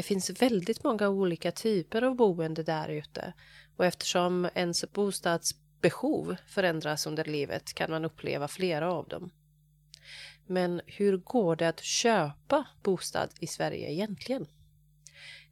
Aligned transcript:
Det 0.00 0.04
finns 0.04 0.30
väldigt 0.30 0.84
många 0.84 1.08
olika 1.08 1.52
typer 1.52 2.02
av 2.02 2.16
boende 2.16 2.62
där 2.62 2.88
ute 2.88 3.32
och 3.76 3.84
eftersom 3.84 4.48
ens 4.54 4.92
bostadsbehov 4.92 6.36
förändras 6.46 7.06
under 7.06 7.24
livet 7.24 7.74
kan 7.74 7.90
man 7.90 8.04
uppleva 8.04 8.48
flera 8.48 8.92
av 8.92 9.08
dem. 9.08 9.30
Men 10.46 10.80
hur 10.86 11.16
går 11.16 11.56
det 11.56 11.68
att 11.68 11.80
köpa 11.80 12.66
bostad 12.82 13.28
i 13.40 13.46
Sverige 13.46 13.92
egentligen? 13.92 14.46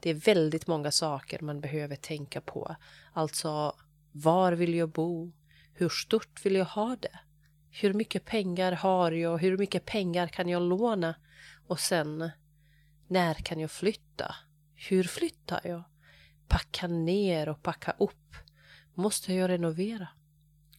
Det 0.01 0.11
är 0.11 0.15
väldigt 0.15 0.67
många 0.67 0.91
saker 0.91 1.41
man 1.41 1.61
behöver 1.61 1.97
tänka 1.97 2.41
på. 2.41 2.77
Alltså, 3.13 3.77
var 4.13 4.53
vill 4.53 4.75
jag 4.75 4.89
bo? 4.89 5.33
Hur 5.73 5.89
stort 5.89 6.47
vill 6.47 6.55
jag 6.55 6.65
ha 6.65 6.97
det? 7.01 7.19
Hur 7.71 7.95
mycket 7.95 8.25
pengar 8.25 8.73
har 8.73 9.13
jag? 9.13 9.39
Hur 9.39 9.59
mycket 9.59 9.85
pengar 9.85 10.27
kan 10.27 10.49
jag 10.49 10.63
låna? 10.63 11.15
Och 11.67 11.81
sen, 11.81 12.31
när 13.09 13.35
kan 13.35 13.61
jag 13.61 13.71
flytta? 13.71 14.35
Hur 14.81 15.05
flyttar 15.05 15.61
jag? 15.65 15.83
Packa 16.49 16.87
ner 16.87 17.49
och 17.49 17.63
packa 17.63 17.91
upp. 17.99 18.35
Måste 18.95 19.35
jag 19.35 19.49
renovera? 19.49 20.09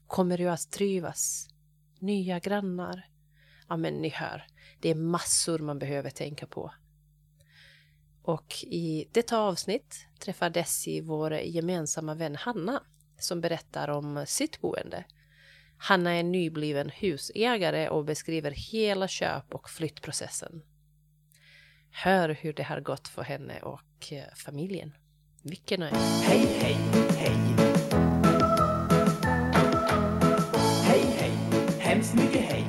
Kommer 0.07 0.41
jag 0.41 0.53
att 0.53 0.71
trivas? 0.71 1.49
Nya 1.99 2.39
grannar? 2.39 3.09
Ja, 3.67 3.77
men 3.77 3.93
ni 3.93 4.09
hör, 4.09 4.43
det 4.79 4.89
är 4.89 4.95
massor 4.95 5.59
man 5.59 5.79
behöver 5.79 6.09
tänka 6.09 6.47
på. 6.47 6.73
Och 8.23 8.63
i 8.63 9.07
detta 9.11 9.37
avsnitt 9.37 10.07
träffar 10.19 10.49
Desi 10.49 11.01
vår 11.01 11.33
gemensamma 11.33 12.15
vän 12.15 12.35
Hanna 12.35 12.83
som 13.17 13.41
berättar 13.41 13.87
om 13.87 14.23
sitt 14.27 14.61
boende. 14.61 15.03
Hanna 15.77 16.11
är 16.11 16.23
nybliven 16.23 16.89
husägare 16.89 17.89
och 17.89 18.05
beskriver 18.05 18.51
hela 18.51 19.07
köp 19.07 19.53
och 19.53 19.69
flyttprocessen. 19.69 20.61
Hör 21.91 22.29
hur 22.29 22.53
det 22.53 22.63
har 22.63 22.79
gått 22.79 23.07
för 23.07 23.23
henne 23.23 23.59
och 23.61 23.81
eh, 24.11 24.23
familjen. 24.35 24.93
Mycket 25.41 25.79
nöje. 25.79 25.95
Hej, 25.95 26.47
hej, 26.61 26.77
hej. 27.17 27.35
Hej, 30.83 31.03
hej, 31.17 31.31
hemskt 31.79 32.13
mycket 32.13 32.41
hej. 32.41 32.65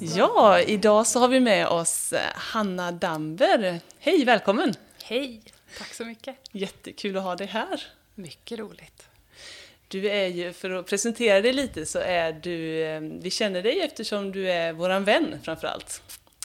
Ja, 0.00 0.60
idag 0.60 1.06
så 1.06 1.20
har 1.20 1.28
vi 1.28 1.40
med 1.40 1.68
oss 1.68 2.12
eh, 2.12 2.20
Hanna 2.34 2.92
Damber. 2.92 3.80
Hej, 3.98 4.24
välkommen! 4.24 4.74
Hej! 5.04 5.42
Tack 5.78 5.94
så 5.94 6.04
mycket. 6.04 6.36
Jättekul 6.52 7.16
att 7.16 7.22
ha 7.22 7.36
dig 7.36 7.46
här. 7.46 7.82
Mycket 8.14 8.58
roligt. 8.58 8.97
Du 9.88 10.08
är 10.10 10.26
ju, 10.26 10.52
för 10.52 10.70
att 10.70 10.86
presentera 10.86 11.40
dig 11.40 11.52
lite, 11.52 11.86
så 11.86 11.98
är 11.98 12.32
du, 12.32 12.82
eh, 12.84 13.00
vi 13.00 13.30
känner 13.30 13.62
dig 13.62 13.80
eftersom 13.80 14.32
du 14.32 14.50
är 14.50 14.72
våran 14.72 15.04
vän 15.04 15.38
framförallt. 15.44 16.02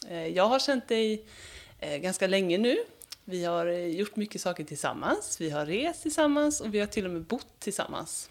Eh, 0.10 0.28
Jag 0.28 0.46
har 0.48 0.60
känt 0.60 0.88
dig 0.88 1.26
eh, 1.80 1.98
ganska 1.98 2.28
länge 2.28 2.58
nu. 2.58 2.78
Vi 3.26 3.46
har 3.46 3.66
gjort 3.68 4.16
mycket 4.16 4.42
saker 4.42 4.64
tillsammans, 4.64 5.42
vi 5.42 5.50
har 5.50 5.66
rest 5.66 6.02
tillsammans 6.02 6.62
och 6.62 6.74
vi 6.74 6.80
har 6.80 6.88
till 6.88 7.06
och 7.06 7.12
med 7.12 7.22
bott 7.22 7.60
tillsammans. 7.60 8.30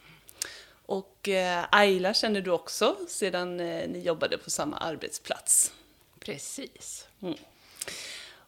Och 0.87 1.29
Ayla 1.71 2.15
känner 2.15 2.41
du 2.41 2.51
också 2.51 2.97
sedan 3.09 3.57
ni 3.57 4.03
jobbade 4.05 4.39
på 4.39 4.51
samma 4.51 4.77
arbetsplats. 4.77 5.73
Precis. 6.21 7.07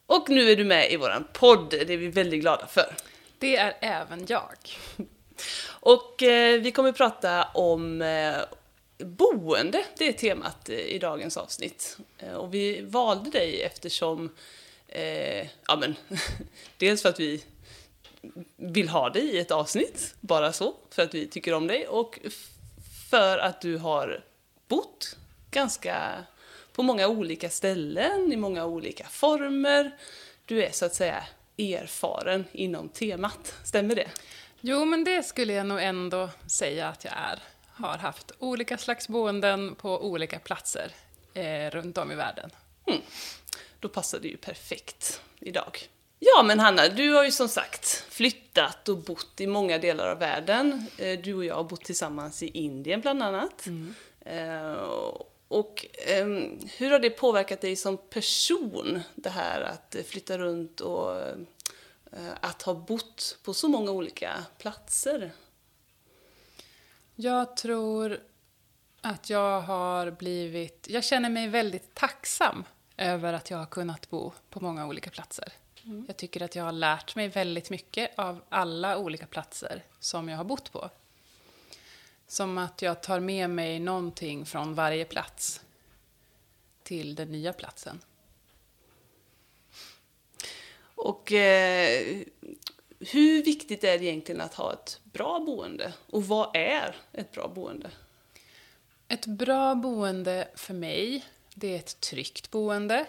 Och 0.05 0.29
nu 0.29 0.51
är 0.51 0.55
du 0.55 0.63
med 0.65 0.91
i 0.91 0.97
våran 0.97 1.27
podd, 1.33 1.69
det 1.69 1.93
är 1.93 1.97
vi 1.97 2.07
väldigt 2.07 2.41
glada 2.41 2.67
för. 2.67 2.95
Det 3.39 3.55
är 3.57 3.77
även 3.81 4.25
jag. 4.27 4.57
Och 5.85 6.23
eh, 6.23 6.61
vi 6.61 6.71
kommer 6.71 6.91
prata 6.91 7.43
om 7.43 8.01
eh, 8.01 8.35
boende, 8.97 9.85
det 9.97 10.07
är 10.07 10.13
temat 10.13 10.69
eh, 10.69 10.79
i 10.79 10.99
dagens 10.99 11.37
avsnitt. 11.37 11.97
Eh, 12.17 12.33
och 12.33 12.53
vi 12.53 12.81
valde 12.81 13.29
dig 13.29 13.61
eftersom, 13.61 14.29
eh, 14.87 15.47
ja 15.67 15.75
men, 15.79 15.95
dels 16.77 17.01
för 17.01 17.09
att 17.09 17.19
vi 17.19 17.43
vill 18.55 18.89
ha 18.89 19.09
dig 19.09 19.23
i 19.23 19.39
ett 19.39 19.51
avsnitt, 19.51 20.15
bara 20.19 20.53
så, 20.53 20.73
för 20.89 21.03
att 21.03 21.13
vi 21.13 21.27
tycker 21.27 21.53
om 21.53 21.67
dig, 21.67 21.87
och 21.87 22.19
för 23.09 23.37
att 23.37 23.61
du 23.61 23.77
har 23.77 24.23
bott 24.67 25.17
ganska 25.51 26.25
på 26.73 26.83
många 26.83 27.07
olika 27.07 27.49
ställen, 27.49 28.33
i 28.33 28.35
många 28.35 28.65
olika 28.65 29.05
former. 29.07 29.91
Du 30.45 30.63
är 30.63 30.71
så 30.71 30.85
att 30.85 30.95
säga 30.95 31.23
erfaren 31.57 32.45
inom 32.51 32.89
temat, 32.89 33.53
stämmer 33.63 33.95
det? 33.95 34.09
Jo, 34.67 34.85
men 34.85 35.03
det 35.03 35.23
skulle 35.23 35.53
jag 35.53 35.65
nog 35.65 35.81
ändå 35.83 36.29
säga 36.47 36.87
att 36.87 37.03
jag 37.03 37.13
är. 37.13 37.39
Har 37.67 37.97
haft 37.97 38.31
olika 38.39 38.77
slags 38.77 39.07
boenden 39.07 39.75
på 39.75 40.05
olika 40.05 40.39
platser 40.39 40.91
eh, 41.33 41.69
runt 41.71 41.97
om 41.97 42.11
i 42.11 42.15
världen. 42.15 42.49
Då 43.79 43.89
passar 43.89 44.19
det 44.19 44.27
ju 44.27 44.37
perfekt 44.37 45.21
idag. 45.39 45.77
Ja, 46.19 46.43
men 46.43 46.59
Hanna, 46.59 46.87
du 46.87 47.13
har 47.13 47.23
ju 47.23 47.31
som 47.31 47.47
sagt 47.49 47.87
flyttat 48.09 48.89
och 48.89 48.97
bott 48.97 49.41
i 49.41 49.47
många 49.47 49.77
delar 49.77 50.07
av 50.07 50.19
världen. 50.19 50.87
Eh, 50.97 51.19
Du 51.19 51.33
och 51.33 51.45
jag 51.45 51.55
har 51.55 51.63
bott 51.63 51.83
tillsammans 51.85 52.43
i 52.43 52.47
Indien 52.47 53.01
bland 53.01 53.23
annat. 53.23 53.67
Eh, 54.25 54.73
Och 55.47 55.85
ehm, 56.07 56.59
hur 56.77 56.91
har 56.91 56.99
det 56.99 57.09
påverkat 57.09 57.61
dig 57.61 57.75
som 57.75 57.97
person, 57.97 59.01
det 59.15 59.29
här 59.29 59.61
att 59.61 59.95
flytta 60.07 60.37
runt 60.37 60.81
och 60.81 61.21
eh, 61.21 61.35
att 62.41 62.61
ha 62.61 62.73
bott 62.73 63.37
på 63.43 63.53
så 63.53 63.67
många 63.67 63.91
olika 63.91 64.45
platser? 64.57 65.31
Jag 67.15 67.57
tror 67.57 68.19
att 69.01 69.29
jag 69.29 69.61
har 69.61 70.11
blivit... 70.11 70.87
Jag 70.89 71.03
känner 71.03 71.29
mig 71.29 71.47
väldigt 71.47 71.93
tacksam 71.93 72.63
över 72.97 73.33
att 73.33 73.49
jag 73.49 73.57
har 73.57 73.65
kunnat 73.65 74.09
bo 74.09 74.33
på 74.49 74.59
många 74.59 74.87
olika 74.87 75.09
platser. 75.09 75.53
Jag 76.07 76.17
tycker 76.17 76.41
att 76.41 76.55
jag 76.55 76.63
har 76.63 76.71
lärt 76.71 77.15
mig 77.15 77.27
väldigt 77.27 77.69
mycket 77.69 78.19
av 78.19 78.41
alla 78.49 78.97
olika 78.97 79.27
platser 79.27 79.83
som 79.99 80.29
jag 80.29 80.37
har 80.37 80.43
bott 80.43 80.71
på. 80.71 80.89
Som 82.27 82.57
att 82.57 82.81
jag 82.81 83.03
tar 83.03 83.19
med 83.19 83.49
mig 83.49 83.79
någonting 83.79 84.45
från 84.45 84.73
varje 84.73 85.05
plats 85.05 85.61
till 86.83 87.15
den 87.15 87.31
nya 87.31 87.53
platsen. 87.53 87.99
Och 91.05 91.31
eh, 91.31 92.21
hur 92.99 93.43
viktigt 93.43 93.83
är 93.83 93.99
det 93.99 94.05
egentligen 94.05 94.41
att 94.41 94.53
ha 94.53 94.73
ett 94.73 94.99
bra 95.03 95.39
boende? 95.39 95.93
Och 96.09 96.27
vad 96.27 96.55
är 96.55 96.95
ett 97.11 97.31
bra 97.31 97.47
boende? 97.47 97.91
Ett 99.07 99.25
bra 99.25 99.75
boende 99.75 100.47
för 100.55 100.73
mig, 100.73 101.25
det 101.53 101.73
är 101.73 101.75
ett 101.75 101.99
tryggt 101.99 102.51
boende. 102.51 103.05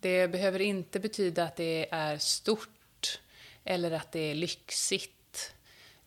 Det 0.00 0.28
behöver 0.28 0.60
inte 0.60 1.00
betyda 1.00 1.44
att 1.44 1.56
det 1.56 1.88
är 1.90 2.18
stort 2.18 3.20
eller 3.64 3.90
att 3.90 4.12
det 4.12 4.30
är 4.30 4.34
lyxigt. 4.34 5.54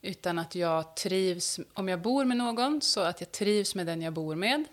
Utan 0.02 0.40
att 0.40 0.56
jag 0.56 0.96
trivs, 0.96 1.60
om 1.74 1.90
jag 1.90 2.02
bor 2.02 2.26
med 2.26 2.38
någon, 2.38 2.82
så 2.82 3.02
att 3.02 3.22
jag 3.22 3.32
trivs 3.32 3.76
med 3.76 3.86
den 3.86 4.02
jag 4.02 4.14
bor 4.14 4.36
med. 4.36 4.64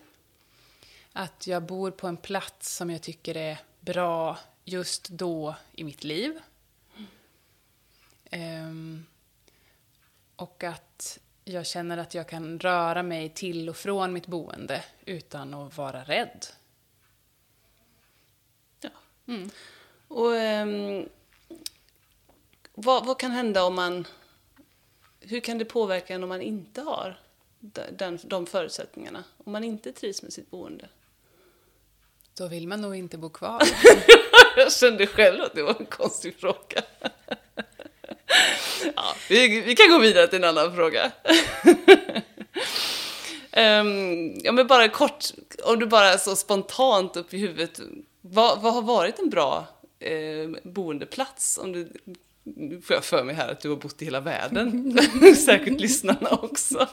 Att 1.13 1.47
jag 1.47 1.63
bor 1.63 1.91
på 1.91 2.07
en 2.07 2.17
plats 2.17 2.75
som 2.75 2.89
jag 2.89 3.01
tycker 3.01 3.37
är 3.37 3.57
bra 3.79 4.37
just 4.67 5.09
då 5.09 5.55
i 5.71 5.83
mitt 5.83 6.03
liv. 6.03 6.39
Ehm, 8.31 9.05
och 10.35 10.63
att 10.63 11.19
jag 11.43 11.65
känner 11.65 11.97
att 11.97 12.13
jag 12.13 12.27
kan 12.29 12.59
röra 12.59 13.03
mig 13.03 13.29
till 13.29 13.69
och 13.69 13.77
från 13.77 14.13
mitt 14.13 14.27
boende 14.27 14.83
utan 15.05 15.53
att 15.53 15.77
vara 15.77 16.03
rädd. 16.03 16.45
Ja. 18.79 18.89
Och 20.07 20.35
ehm, 20.35 21.09
vad, 22.73 23.05
vad 23.05 23.19
kan 23.19 23.31
hända 23.31 23.63
om 23.63 23.75
man... 23.75 24.07
Hur 25.19 25.39
kan 25.39 25.57
det 25.57 25.65
påverka 25.65 26.15
en 26.15 26.23
om 26.23 26.29
man 26.29 26.41
inte 26.41 26.81
har 26.81 27.19
de- 27.59 27.91
den, 27.91 28.19
de 28.23 28.45
förutsättningarna? 28.45 29.23
Om 29.37 29.51
man 29.51 29.63
inte 29.63 29.91
trivs 29.91 30.23
med 30.23 30.33
sitt 30.33 30.49
boende? 30.49 30.89
Då 32.33 32.47
vill 32.47 32.67
man 32.67 32.81
nog 32.81 32.95
inte 32.95 33.17
bo 33.17 33.29
kvar. 33.29 33.61
Jag 34.57 34.71
kände 34.79 35.07
själv 35.07 35.41
att 35.41 35.53
det 35.53 35.63
var 35.63 35.75
en 35.79 35.85
konstig 35.85 36.35
fråga. 36.39 36.81
Ja, 38.95 39.15
vi, 39.29 39.61
vi 39.61 39.75
kan 39.75 39.89
gå 39.89 39.99
vidare 39.99 40.27
till 40.27 40.37
en 40.37 40.43
annan 40.43 40.75
fråga. 40.75 41.11
Ehm, 43.51 44.33
ja, 44.43 44.51
men 44.51 44.67
bara 44.67 44.89
kort, 44.89 45.25
om 45.63 45.79
du 45.79 45.85
bara 45.85 46.17
så 46.17 46.35
spontant 46.35 47.17
upp 47.17 47.33
i 47.33 47.37
huvudet, 47.37 47.79
vad, 48.21 48.61
vad 48.61 48.73
har 48.73 48.81
varit 48.81 49.19
en 49.19 49.29
bra 49.29 49.67
eh, 49.99 50.49
boendeplats? 50.63 51.57
Om 51.57 51.71
du, 51.71 51.91
nu 52.43 52.81
får 52.81 52.93
jag 52.93 53.05
för 53.05 53.23
mig 53.23 53.35
här 53.35 53.51
att 53.51 53.59
du 53.59 53.69
har 53.69 53.75
bott 53.75 54.01
i 54.01 54.05
hela 54.05 54.19
världen, 54.19 54.97
säkert 55.45 55.79
lyssnarna 55.79 56.29
också. 56.29 56.87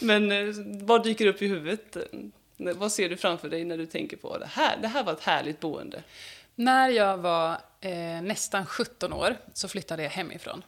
Men 0.00 0.32
eh, 0.32 0.54
vad 0.82 1.04
dyker 1.04 1.26
upp 1.26 1.42
i 1.42 1.46
huvudet? 1.46 1.96
Vad 2.56 2.92
ser 2.92 3.08
du 3.08 3.16
framför 3.16 3.48
dig 3.48 3.64
när 3.64 3.78
du 3.78 3.86
tänker 3.86 4.16
på 4.16 4.38
det 4.38 4.46
här? 4.46 4.76
Det 4.76 4.88
här 4.88 5.04
var 5.04 5.12
ett 5.12 5.22
härligt 5.22 5.60
boende. 5.60 6.02
När 6.54 6.88
jag 6.88 7.18
var 7.18 7.58
eh, 7.80 8.22
nästan 8.22 8.66
17 8.66 9.12
år 9.12 9.36
så 9.54 9.68
flyttade 9.68 10.02
jag 10.02 10.10
hemifrån. 10.10 10.64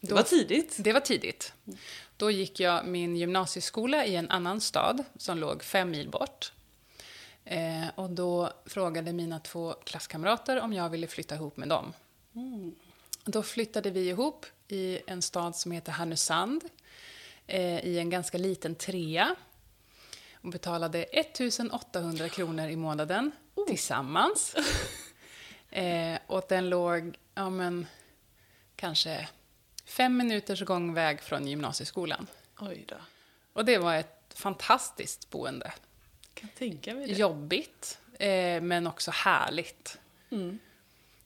Det 0.00 0.14
var 0.14 0.22
tidigt. 0.22 0.76
Det 0.78 0.92
var 0.92 1.00
tidigt. 1.00 1.52
Då 2.16 2.30
gick 2.30 2.60
jag 2.60 2.86
min 2.86 3.16
gymnasieskola 3.16 4.06
i 4.06 4.16
en 4.16 4.30
annan 4.30 4.60
stad 4.60 5.04
som 5.16 5.38
låg 5.38 5.62
fem 5.62 5.90
mil 5.90 6.08
bort. 6.08 6.52
Eh, 7.44 7.86
och 7.94 8.10
då 8.10 8.52
frågade 8.66 9.12
mina 9.12 9.40
två 9.40 9.72
klasskamrater 9.84 10.60
om 10.60 10.72
jag 10.72 10.88
ville 10.88 11.06
flytta 11.06 11.34
ihop 11.34 11.56
med 11.56 11.68
dem. 11.68 11.92
Då 13.24 13.42
flyttade 13.42 13.90
vi 13.90 14.08
ihop 14.08 14.46
i 14.68 14.98
en 15.06 15.22
stad 15.22 15.56
som 15.56 15.72
heter 15.72 15.92
Härnösand 15.92 16.64
eh, 17.46 17.86
i 17.86 17.98
en 17.98 18.10
ganska 18.10 18.38
liten 18.38 18.74
trea 18.74 19.34
och 20.42 20.48
betalade 20.50 21.02
1800 21.02 22.28
kronor 22.28 22.68
i 22.68 22.76
månaden 22.76 23.30
tillsammans. 23.68 24.54
Eh, 25.70 26.18
och 26.26 26.44
den 26.48 26.68
låg, 26.68 27.18
ja 27.34 27.50
men, 27.50 27.86
kanske 28.76 29.28
fem 29.84 30.16
minuters 30.16 30.62
gångväg 30.62 31.20
från 31.20 31.46
gymnasieskolan. 31.46 32.26
Oj 32.60 32.84
då. 32.88 32.96
Och 33.52 33.64
det 33.64 33.78
var 33.78 33.94
ett 33.94 34.34
fantastiskt 34.34 35.30
boende. 35.30 35.72
Kan 36.34 36.48
tänka 36.58 36.94
mig 36.94 37.06
det. 37.06 37.12
Jobbigt, 37.12 37.98
eh, 38.18 38.60
men 38.62 38.86
också 38.86 39.10
härligt 39.10 39.98
Mm. 40.30 40.58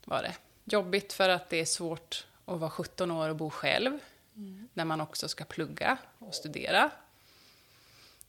var 0.05 0.23
det. 0.23 0.35
Jobbigt 0.65 1.13
för 1.13 1.29
att 1.29 1.51
det 1.51 1.61
är 1.61 1.65
svårt 1.65 2.27
att 2.45 2.61
vara 2.61 2.71
17 2.71 3.11
år 3.11 3.29
och 3.29 3.37
bo 3.37 3.51
själv. 3.51 3.99
När 4.75 4.85
man 4.85 5.01
också 5.01 5.29
ska 5.29 5.45
plugga 5.45 5.99
och 6.19 6.35
studera. 6.35 6.91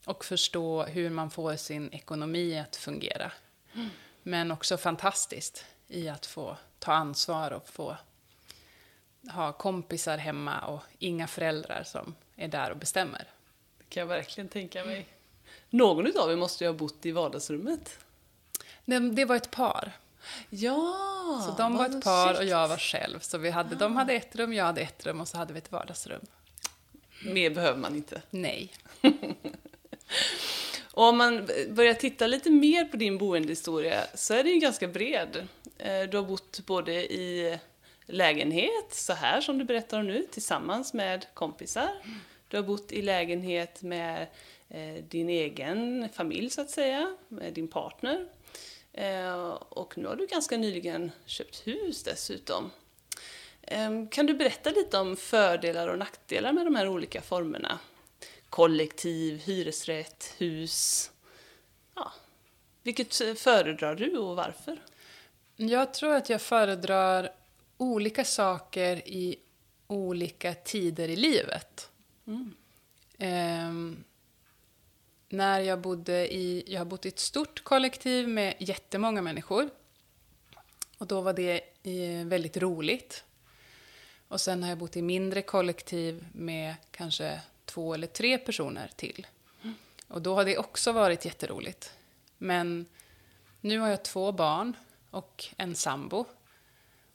Och 0.06 0.26
förstå 0.26 0.84
hur 0.84 1.10
man 1.10 1.30
får 1.30 1.56
sin 1.56 1.94
ekonomi 1.94 2.60
att 2.60 2.76
fungera. 2.76 3.32
Men 4.24 4.52
också 4.52 4.78
fantastiskt 4.78 5.66
i 5.88 6.10
att 6.10 6.26
få 6.26 6.58
ta 6.80 6.94
ansvar 6.94 7.52
och 7.52 7.70
få 7.70 7.98
ha 9.30 9.54
kompisar 9.54 10.18
hemma 10.18 10.60
och 10.60 10.82
inga 11.00 11.28
föräldrar 11.28 11.84
som 11.84 12.16
är 12.36 12.48
där 12.48 12.72
och 12.72 12.78
bestämmer. 12.78 13.28
Det 13.78 13.86
kan 13.90 14.02
jag 14.02 14.08
verkligen 14.08 14.48
tänka 14.48 14.86
mig. 14.86 15.08
Någon 15.70 16.08
utav 16.08 16.32
er 16.32 16.36
måste 16.36 16.64
ju 16.64 16.68
ha 16.70 16.78
bott 16.78 17.06
i 17.06 17.12
vardagsrummet. 17.12 18.00
Det, 18.86 19.00
det 19.00 19.26
var 19.26 19.36
ett 19.36 19.52
par. 19.52 19.92
Ja! 20.50 21.46
Så 21.48 21.64
de 21.64 21.78
var 21.78 21.86
ett 21.86 22.04
par 22.04 22.38
och 22.38 22.46
jag 22.46 22.68
var 22.68 22.78
själv. 22.78 23.20
Så 23.20 23.38
vi 23.38 23.50
hade, 23.50 23.76
de 23.76 23.96
hade 23.96 24.14
ett 24.14 24.36
rum, 24.36 24.54
jag 24.54 24.66
hade 24.66 24.82
ett 24.82 25.06
rum 25.06 25.22
och 25.22 25.28
så 25.28 25.38
hade 25.38 25.54
vi 25.54 25.58
ett 25.58 25.72
vardagsrum. 25.72 26.26
Mer 27.26 27.50
behöver 27.50 27.80
man 27.80 27.96
inte. 27.96 28.22
Nej. 28.30 28.74
Och 30.94 31.04
om 31.04 31.18
man 31.18 31.50
börjar 31.70 31.94
titta 31.94 32.28
lite 32.28 32.50
mer 32.50 32.86
på 32.86 32.98
din 32.98 33.18
boendehistoria 33.18 34.04
så 34.16 34.34
är 34.34 34.44
den 34.44 34.54
ju 34.54 34.60
ganska 34.60 34.88
bred. 34.88 35.48
Eh, 35.78 36.02
du 36.02 36.18
har 36.18 36.24
bott 36.24 36.60
både 36.66 36.94
i 36.94 37.60
lägenhet, 38.06 38.94
så 38.94 39.14
här 39.14 39.42
som 39.42 39.58
du 39.58 39.66
berättar 39.66 40.00
om 40.00 40.08
nu, 40.08 40.28
tillsammans 40.32 40.94
med 40.94 41.26
kompisar. 41.34 41.92
Du 42.48 42.58
har 42.58 42.64
bott 42.64 42.92
i 42.92 43.02
lägenhet 43.02 43.82
med 43.82 44.28
eh, 44.70 45.04
din 45.10 45.30
egen 45.30 46.10
familj, 46.14 46.50
så 46.50 46.62
att 46.62 46.70
säga, 46.70 47.16
med 47.28 47.54
din 47.54 47.68
partner. 47.68 48.28
Eh, 48.94 49.50
och 49.52 49.98
nu 49.98 50.08
har 50.08 50.16
du 50.16 50.26
ganska 50.26 50.58
nyligen 50.58 51.12
köpt 51.26 51.68
hus 51.68 52.04
dessutom. 52.04 52.72
Ehm, 53.62 54.08
kan 54.08 54.26
du 54.26 54.34
berätta 54.34 54.70
lite 54.70 54.98
om 54.98 55.18
fördelar 55.18 55.88
och 55.88 55.98
nackdelar 55.98 56.54
med 56.54 56.66
de 56.66 56.76
här 56.76 56.88
olika 56.88 57.22
formerna? 57.22 57.80
Kollektiv, 58.52 59.38
hyresrätt, 59.38 60.34
hus. 60.38 61.12
Ja. 61.96 62.14
Vilket 62.84 63.22
eh, 63.22 63.34
föredrar 63.34 63.96
du 63.96 64.18
och 64.18 64.36
varför? 64.36 64.82
Jag 65.56 65.94
tror 65.94 66.14
att 66.14 66.30
jag 66.30 66.42
föredrar 66.42 67.30
olika 67.78 68.26
saker 68.26 69.08
i 69.08 69.36
olika 69.88 70.54
tider 70.54 71.10
i 71.10 71.16
livet. 71.16 71.90
Ehm, 73.18 74.04
när 75.30 75.60
jag 75.60 75.82
bodde 75.82 76.34
i, 76.34 76.64
jag 76.68 76.80
har 76.80 76.86
bott 76.86 77.06
i 77.06 77.10
ett 77.10 77.20
stort 77.20 77.64
kollektiv 77.64 78.28
med 78.28 78.56
jättemånga 78.60 79.22
människor. 79.22 79.70
Och 80.98 81.08
då 81.08 81.22
var 81.22 81.34
det 81.34 81.62
eh, 81.84 82.26
väldigt 82.26 82.58
roligt. 82.58 83.24
Och 84.28 84.42
sen 84.42 84.64
har 84.64 84.70
jag 84.70 84.78
bott 84.78 84.98
i 84.98 85.02
mindre 85.02 85.42
kollektiv 85.42 86.26
med 86.34 86.76
kanske 86.92 87.42
två 87.74 87.94
eller 87.94 88.08
tre 88.08 88.38
personer 88.38 88.92
till. 88.96 89.28
Och 90.08 90.22
då 90.22 90.36
har 90.36 90.46
det 90.46 90.58
också 90.58 90.92
varit 90.92 91.26
jätteroligt. 91.26 91.94
Men 92.38 92.86
nu 93.62 93.80
har 93.80 93.90
jag 93.90 94.04
två 94.04 94.32
barn 94.32 94.76
och 95.10 95.46
en 95.58 95.76
sambo 95.76 96.26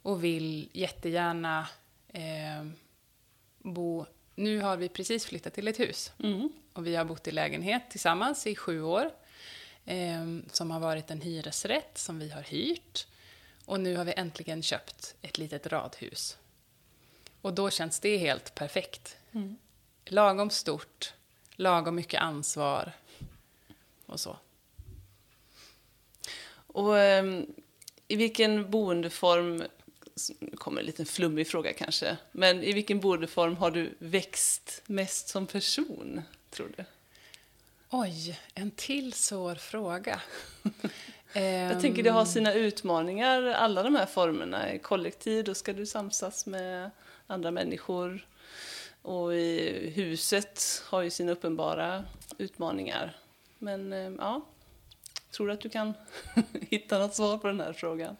och 0.03 0.25
vill 0.25 0.69
jättegärna 0.73 1.69
eh, 2.08 2.67
bo... 3.58 4.06
Nu 4.35 4.61
har 4.61 4.76
vi 4.76 4.88
precis 4.88 5.26
flyttat 5.26 5.55
till 5.55 5.69
ett 5.69 5.81
hus 5.81 6.12
och 6.73 6.87
vi 6.87 6.97
har 6.97 7.05
bott 7.05 7.29
i 7.29 7.31
lägenhet 7.31 7.82
tillsammans 7.91 8.47
i 8.47 8.56
sju 8.56 8.82
år 8.82 9.11
eh, 9.85 10.26
som 10.53 10.70
har 10.70 10.81
varit 10.81 11.11
en 11.11 11.20
hyresrätt 11.20 11.99
som 11.99 12.19
vi 12.19 12.31
har 12.31 12.43
hyrt. 12.43 13.06
Och 13.64 13.81
nu 13.81 13.97
har 13.97 14.05
vi 14.05 14.12
äntligen 14.17 14.62
köpt 14.62 15.14
ett 15.23 15.38
litet 15.38 15.67
radhus. 15.67 16.38
Och 17.41 17.55
då 17.55 17.70
känns 17.70 18.00
det 18.00 18.17
helt 18.17 18.55
perfekt. 18.55 19.17
Lagom 20.08 20.50
stort, 20.50 21.12
lagom 21.56 21.94
mycket 21.94 22.20
ansvar 22.20 22.93
och 24.06 24.20
så. 24.20 24.37
Och 26.67 26.99
ehm, 26.99 27.47
i 28.08 28.17
vilken 28.17 28.70
boendeform, 28.70 29.62
kommer 30.55 30.81
en 30.81 30.87
liten 30.87 31.06
flummig 31.06 31.49
fråga 31.49 31.73
kanske, 31.73 32.17
men 32.32 32.62
i 32.62 32.73
vilken 32.73 33.00
boendeform 33.00 33.56
har 33.56 33.70
du 33.70 33.94
växt 33.99 34.82
mest 34.87 35.29
som 35.29 35.47
person, 35.47 36.23
tror 36.50 36.73
du? 36.76 36.85
Oj, 37.91 38.41
en 38.55 38.70
till 38.70 39.12
svår 39.12 39.55
fråga. 39.55 40.20
Jag 41.32 41.81
tänker 41.81 42.03
det 42.03 42.11
har 42.11 42.25
sina 42.25 42.53
utmaningar, 42.53 43.43
alla 43.43 43.82
de 43.82 43.94
här 43.94 44.06
formerna. 44.06 44.79
Kollektiv, 44.79 45.44
då 45.44 45.55
ska 45.55 45.73
du 45.73 45.87
samsas 45.87 46.47
med 46.47 46.91
andra 47.26 47.50
människor. 47.50 48.26
Och 49.06 49.35
i 49.35 49.91
huset 49.91 50.82
har 50.87 51.03
ju 51.03 51.11
sina 51.11 51.32
uppenbara 51.32 52.05
utmaningar. 52.38 53.17
Men 53.58 53.93
eh, 53.93 54.12
ja, 54.19 54.47
tror 55.31 55.47
du 55.47 55.53
att 55.53 55.61
du 55.61 55.69
kan 55.69 55.94
hitta 56.61 56.99
något 56.99 57.14
svar 57.14 57.38
på 57.38 57.47
den 57.47 57.61
här 57.61 57.73
frågan? 57.73 58.17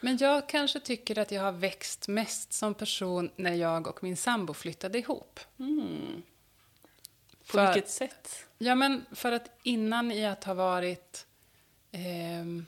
Men 0.00 0.16
jag 0.16 0.48
kanske 0.48 0.80
tycker 0.80 1.18
att 1.18 1.32
jag 1.32 1.42
har 1.42 1.52
växt 1.52 2.08
mest 2.08 2.52
som 2.52 2.74
person 2.74 3.30
när 3.36 3.54
jag 3.54 3.86
och 3.86 4.02
min 4.02 4.16
sambo 4.16 4.54
flyttade 4.54 4.98
ihop. 4.98 5.40
På 5.56 5.64
För- 7.44 7.66
vilket 7.66 7.90
sätt? 7.90 8.46
Ja, 8.58 8.74
men 8.74 9.04
för 9.12 9.32
att 9.32 9.50
innan 9.62 10.12
i 10.12 10.26
att 10.26 10.44
ha 10.44 10.54
varit 10.54 11.26
ehm, 11.92 12.66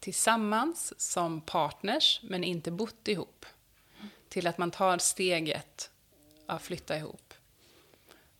tillsammans 0.00 1.00
som 1.00 1.40
partners, 1.40 2.20
men 2.22 2.44
inte 2.44 2.70
bott 2.70 3.08
ihop, 3.08 3.46
till 4.28 4.46
att 4.46 4.58
man 4.58 4.70
tar 4.70 4.98
steget 4.98 5.91
att 6.52 6.62
flytta 6.62 6.96
ihop. 6.96 7.34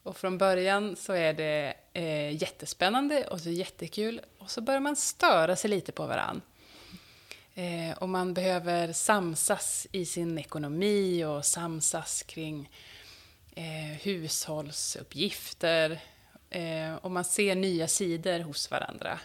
Och 0.02 0.16
från 0.16 0.38
början 0.38 0.96
så 0.96 1.12
är 1.12 1.32
det 1.32 1.74
eh, 1.92 2.42
jättespännande 2.42 3.26
och 3.26 3.40
så 3.40 3.50
jättekul 3.50 4.20
och 4.38 4.50
så 4.50 4.60
börjar 4.60 4.80
man 4.80 4.96
störa 4.96 5.56
sig 5.56 5.70
lite 5.70 5.92
på 5.92 6.06
varann. 6.06 6.42
Eh, 7.54 7.98
och 7.98 8.08
man 8.08 8.34
behöver 8.34 8.92
samsas 8.92 9.86
i 9.92 10.06
sin 10.06 10.38
ekonomi 10.38 11.24
och 11.24 11.44
samsas 11.44 12.22
kring 12.22 12.70
eh, 13.54 13.98
hushållsuppgifter. 14.02 16.00
Eh, 16.50 16.94
och 16.94 17.10
man 17.10 17.24
ser 17.24 17.54
nya 17.54 17.88
sidor 17.88 18.40
hos 18.40 18.70
varandra. 18.70 19.18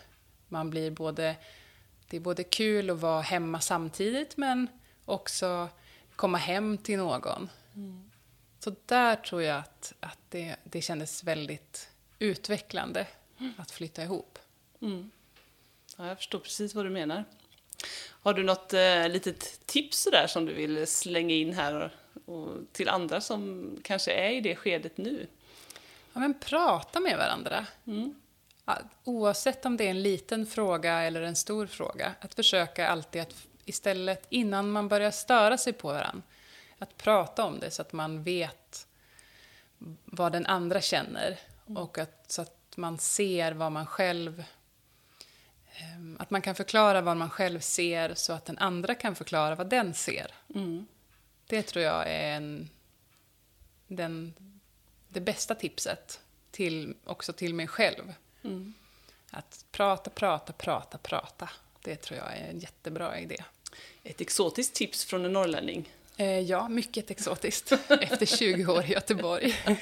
Man 0.48 0.70
blir 0.70 0.92
både, 0.92 1.36
det 2.10 2.18
är 2.18 2.22
både 2.22 2.44
kul 2.44 2.90
att 2.90 3.00
vara 3.00 3.22
hemma 3.22 3.60
samtidigt 3.60 4.38
men 4.38 4.68
också 5.06 5.70
komma 6.16 6.38
hem 6.38 6.78
till 6.78 6.98
någon. 6.98 7.50
Mm. 7.76 8.07
Så 8.68 8.76
där 8.86 9.16
tror 9.16 9.42
jag 9.42 9.58
att, 9.58 9.94
att 10.00 10.20
det, 10.30 10.56
det 10.64 10.82
kändes 10.82 11.24
väldigt 11.24 11.90
utvecklande 12.20 13.08
att 13.58 13.72
flytta 13.72 14.04
ihop. 14.04 14.40
Ja, 15.98 16.08
jag 16.08 16.18
förstår 16.18 16.40
precis 16.40 16.76
vad 16.76 16.86
du 16.86 16.90
menar. 16.90 17.24
Har 18.10 18.34
du 18.34 18.44
något 18.44 18.74
eh, 18.74 19.10
litet 19.10 19.66
tips 19.66 20.08
där 20.12 20.28
som 20.28 20.46
du 20.46 20.54
vill 20.54 20.88
slänga 20.88 21.36
in 21.36 21.54
här 21.54 21.92
och, 22.26 22.34
och 22.36 22.58
till 22.72 22.90
andra 22.90 23.22
som 23.22 23.70
kanske 23.84 24.12
är 24.12 24.32
i 24.32 24.42
det 24.42 24.56
skedet 24.56 24.98
nu? 24.98 25.28
Ja, 26.14 26.20
men 26.20 26.34
prata 26.34 27.00
med 27.00 27.18
varandra. 27.18 27.66
Ja, 28.66 28.78
Oavsett 29.04 29.66
om 29.66 29.78
det 29.78 29.84
är 29.84 29.90
en 29.90 30.02
liten 30.02 30.46
fråga 30.46 31.02
eller 31.02 31.22
en 31.22 31.36
stor 31.36 31.68
fråga. 31.68 32.14
Att 32.22 32.34
försöka 32.34 32.88
alltid 32.88 33.22
att 33.22 33.48
istället, 33.66 34.26
innan 34.30 34.72
man 34.72 34.88
börjar 34.88 35.12
störa 35.12 35.58
sig 35.58 35.74
på 35.74 35.88
varandra, 35.88 36.22
att 36.80 36.98
prata 36.98 37.44
om 37.46 37.60
det 37.60 37.72
så 37.72 37.82
att 37.82 37.94
man 37.94 38.24
vet 38.24 38.88
vad 40.06 40.32
den 40.32 40.46
andra 40.46 40.82
känner. 40.82 41.40
Och 41.66 41.98
att, 41.98 42.24
så 42.32 42.42
att 42.42 42.74
man 42.76 42.98
ser 42.98 43.52
vad 43.52 43.72
man 43.72 43.86
själv... 43.86 44.44
ehm, 45.76 46.18
Att 46.20 46.30
man 46.30 46.42
kan 46.42 46.56
förklara 46.56 47.02
vad 47.02 47.18
man 47.18 47.30
själv 47.30 47.60
ser 47.60 48.14
så 48.16 48.34
att 48.34 48.46
den 48.46 48.58
andra 48.58 48.96
kan 48.96 49.16
förklara 49.16 49.56
vad 49.56 49.68
den 49.70 49.94
ser. 49.94 50.32
Det 51.48 51.62
tror 51.64 51.86
jag 51.86 52.04
är 52.08 52.36
en, 52.36 52.70
den, 53.88 54.34
det 55.08 55.22
bästa 55.22 55.56
tipset, 55.56 56.22
till, 56.52 56.96
också 57.04 57.34
till 57.34 57.54
mig 57.54 57.68
själv. 57.68 58.14
Att 59.32 59.66
prata, 59.72 60.10
prata, 60.10 60.54
prata, 60.54 60.98
prata. 60.98 61.50
Det 61.82 61.96
tror 61.96 62.20
jag 62.20 62.38
är 62.38 62.50
en 62.50 62.60
jättebra 62.60 63.20
idé. 63.20 63.44
Ett 64.04 64.22
exotiskt 64.22 64.76
tips 64.76 65.06
från 65.06 65.26
en 65.26 65.34
norrlänning. 65.34 65.90
Eh, 66.18 66.40
ja, 66.40 66.70
mycket 66.70 67.12
exotiskt. 67.12 67.72
Efter 68.02 68.26
20 68.26 68.66
år 68.72 68.84
i 68.86 68.92
Göteborg. 68.92 69.56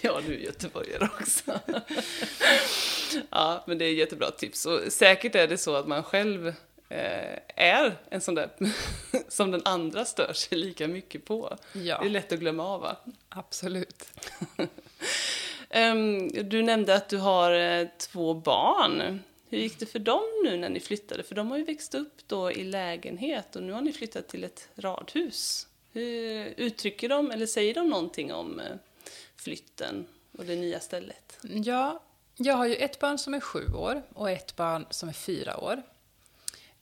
Ja, 0.00 0.20
du 0.26 0.34
är 0.34 0.38
göteborgare 0.38 1.08
också. 1.20 1.60
ja, 3.30 3.64
men 3.66 3.78
det 3.78 3.84
är 3.84 3.92
jättebra 3.92 4.30
tips. 4.30 4.66
Och 4.66 4.80
säkert 4.92 5.34
är 5.34 5.48
det 5.48 5.58
så 5.58 5.74
att 5.76 5.86
man 5.88 6.02
själv 6.02 6.48
eh, 6.88 7.38
är 7.56 7.96
en 8.10 8.20
sån 8.20 8.34
där 8.34 8.50
som 9.28 9.50
den 9.50 9.62
andra 9.64 10.04
stör 10.04 10.32
sig 10.32 10.58
lika 10.58 10.88
mycket 10.88 11.24
på. 11.24 11.56
Ja. 11.72 11.98
Det 12.02 12.06
är 12.06 12.10
lätt 12.10 12.32
att 12.32 12.38
glömma 12.38 12.66
av, 12.66 12.80
va? 12.80 12.96
Absolut. 13.28 14.04
Ehm, 15.70 16.28
Du 16.48 16.62
nämnde 16.62 16.94
att 16.94 17.08
du 17.08 17.16
har 17.16 17.52
eh, 17.52 17.86
två 17.98 18.34
barn. 18.34 19.20
Hur 19.50 19.58
gick 19.58 19.78
det 19.78 19.86
för 19.86 19.98
dem 19.98 20.22
nu 20.44 20.56
när 20.56 20.68
ni 20.68 20.80
flyttade? 20.80 21.22
För 21.22 21.34
de 21.34 21.50
har 21.50 21.58
ju 21.58 21.64
växt 21.64 21.94
upp 21.94 22.28
då 22.28 22.52
i 22.52 22.64
lägenhet 22.64 23.56
och 23.56 23.62
nu 23.62 23.72
har 23.72 23.80
ni 23.80 23.92
flyttat 23.92 24.28
till 24.28 24.44
ett 24.44 24.68
radhus. 24.76 25.66
Hur 25.92 26.54
uttrycker 26.56 27.08
de, 27.08 27.30
eller 27.30 27.46
säger 27.46 27.74
de 27.74 27.88
någonting 27.88 28.32
om 28.32 28.60
eh, 28.60 28.76
flytten 29.36 30.06
och 30.32 30.44
det 30.44 30.56
nya 30.56 30.80
stället? 30.80 31.38
Ja, 31.42 32.02
jag 32.36 32.54
har 32.54 32.66
ju 32.66 32.74
ett 32.74 32.98
barn 32.98 33.18
som 33.18 33.34
är 33.34 33.40
sju 33.40 33.72
år 33.74 34.02
och 34.14 34.30
ett 34.30 34.56
barn 34.56 34.86
som 34.90 35.08
är 35.08 35.12
fyra 35.12 35.56
år. 35.56 35.82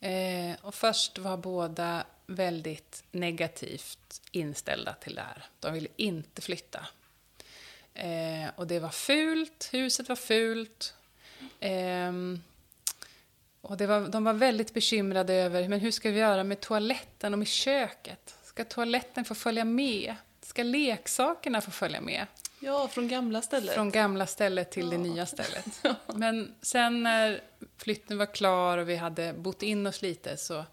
Eh, 0.01 0.57
och 0.63 0.75
först 0.75 1.19
var 1.19 1.37
båda 1.37 2.07
väldigt 2.27 3.05
negativt 3.11 4.23
inställda 4.31 4.93
till 4.93 5.15
det 5.15 5.21
här. 5.21 5.45
De 5.61 5.73
ville 5.73 5.89
inte 5.97 6.43
flytta. 6.43 6.87
Eh, 7.95 8.49
och 8.57 8.67
det 8.67 8.81
var 8.81 8.89
fult, 8.89 9.69
huset 9.73 10.09
var 10.09 10.17
fult. 10.17 10.95
Eh, 11.61 12.13
och 13.61 13.77
det 13.77 13.87
var, 13.87 14.01
de 14.09 14.25
var 14.25 14.33
väldigt 14.33 14.75
bekymrade 14.75 15.35
över 15.35 15.69
men 15.69 15.81
hur 15.81 15.91
ska 15.91 16.11
vi 16.11 16.19
göra 16.19 16.45
med 16.45 16.61
toaletten 16.61 17.33
och 17.33 17.39
med 17.39 17.49
köket. 17.49 18.35
Ska 18.43 18.65
toaletten 18.65 19.25
få 19.25 19.35
följa 19.35 19.65
med? 19.65 20.15
Ska 20.43 20.63
leksakerna 20.63 21.61
få 21.61 21.71
följa 21.71 22.01
med? 22.01 22.27
Ja, 22.61 22.89
från 22.89 23.09
gamla 23.09 23.43
stället. 23.43 23.75
Från 23.75 23.91
gamla 23.91 24.27
stället 24.27 24.71
till 24.71 24.91
det 24.91 24.99
nya 24.99 25.27
stället. 25.27 25.85
Men 26.15 26.55
sen 26.63 27.03
när 27.03 27.41
flytten 27.77 28.19
var 28.19 28.27
klar 28.35 28.79
och 28.79 28.89
vi 28.89 28.97
hade 28.97 29.33
bott 29.33 29.63
in 29.63 29.87
oss 29.87 30.03
lite 30.03 30.37
så 30.37 30.65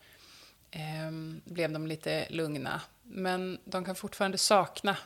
ehm, 0.71 1.41
blev 1.45 1.71
de 1.71 1.87
lite 1.87 2.25
lugna. 2.29 2.81
Men 3.03 3.57
de 3.65 3.85
kan 3.85 3.95
fortfarande 3.95 4.37
sakna 4.37 4.97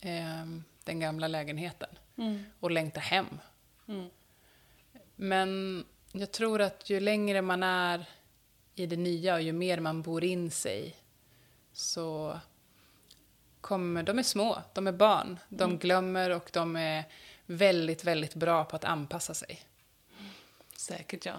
ehm, 0.00 0.64
den 0.84 1.00
gamla 1.00 1.28
lägenheten 1.28 1.88
Mm. 2.16 2.44
och 2.60 2.70
längta 2.70 3.00
hem. 3.00 3.26
Mm. 3.88 4.08
Men 5.16 5.84
jag 6.20 6.32
tror 6.32 6.60
att 6.60 6.90
ju 6.90 7.00
längre 7.00 7.42
man 7.42 7.62
är 7.62 8.04
i 8.74 8.86
det 8.86 8.96
nya 8.96 9.34
och 9.34 9.42
ju 9.42 9.52
mer 9.52 9.80
man 9.80 10.02
bor 10.02 10.24
in 10.24 10.50
sig 10.50 10.96
så 11.72 12.38
kommer... 13.60 14.02
De 14.02 14.18
är 14.18 14.22
små, 14.22 14.62
de 14.74 14.86
är 14.86 14.92
barn. 14.92 15.38
De 15.48 15.78
glömmer 15.78 16.30
och 16.30 16.50
de 16.52 16.76
är 16.76 17.04
väldigt, 17.46 18.04
väldigt 18.04 18.34
bra 18.34 18.64
på 18.64 18.76
att 18.76 18.84
anpassa 18.84 19.34
sig. 19.34 19.62
Säkert, 20.76 21.26
ja. 21.26 21.34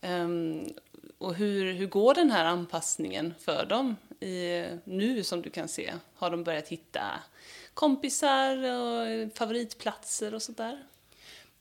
Ehm, 0.00 0.68
och 1.18 1.34
hur, 1.34 1.72
hur 1.72 1.86
går 1.86 2.14
den 2.14 2.30
här 2.30 2.44
anpassningen 2.44 3.34
för 3.38 3.66
dem 3.66 3.96
i, 4.20 4.64
nu 4.84 5.24
som 5.24 5.42
du 5.42 5.50
kan 5.50 5.68
se? 5.68 5.94
Har 6.14 6.30
de 6.30 6.44
börjat 6.44 6.68
hitta 6.68 7.02
kompisar 7.74 8.56
och 8.56 9.32
favoritplatser 9.34 10.34
och 10.34 10.42
sådär? 10.42 10.86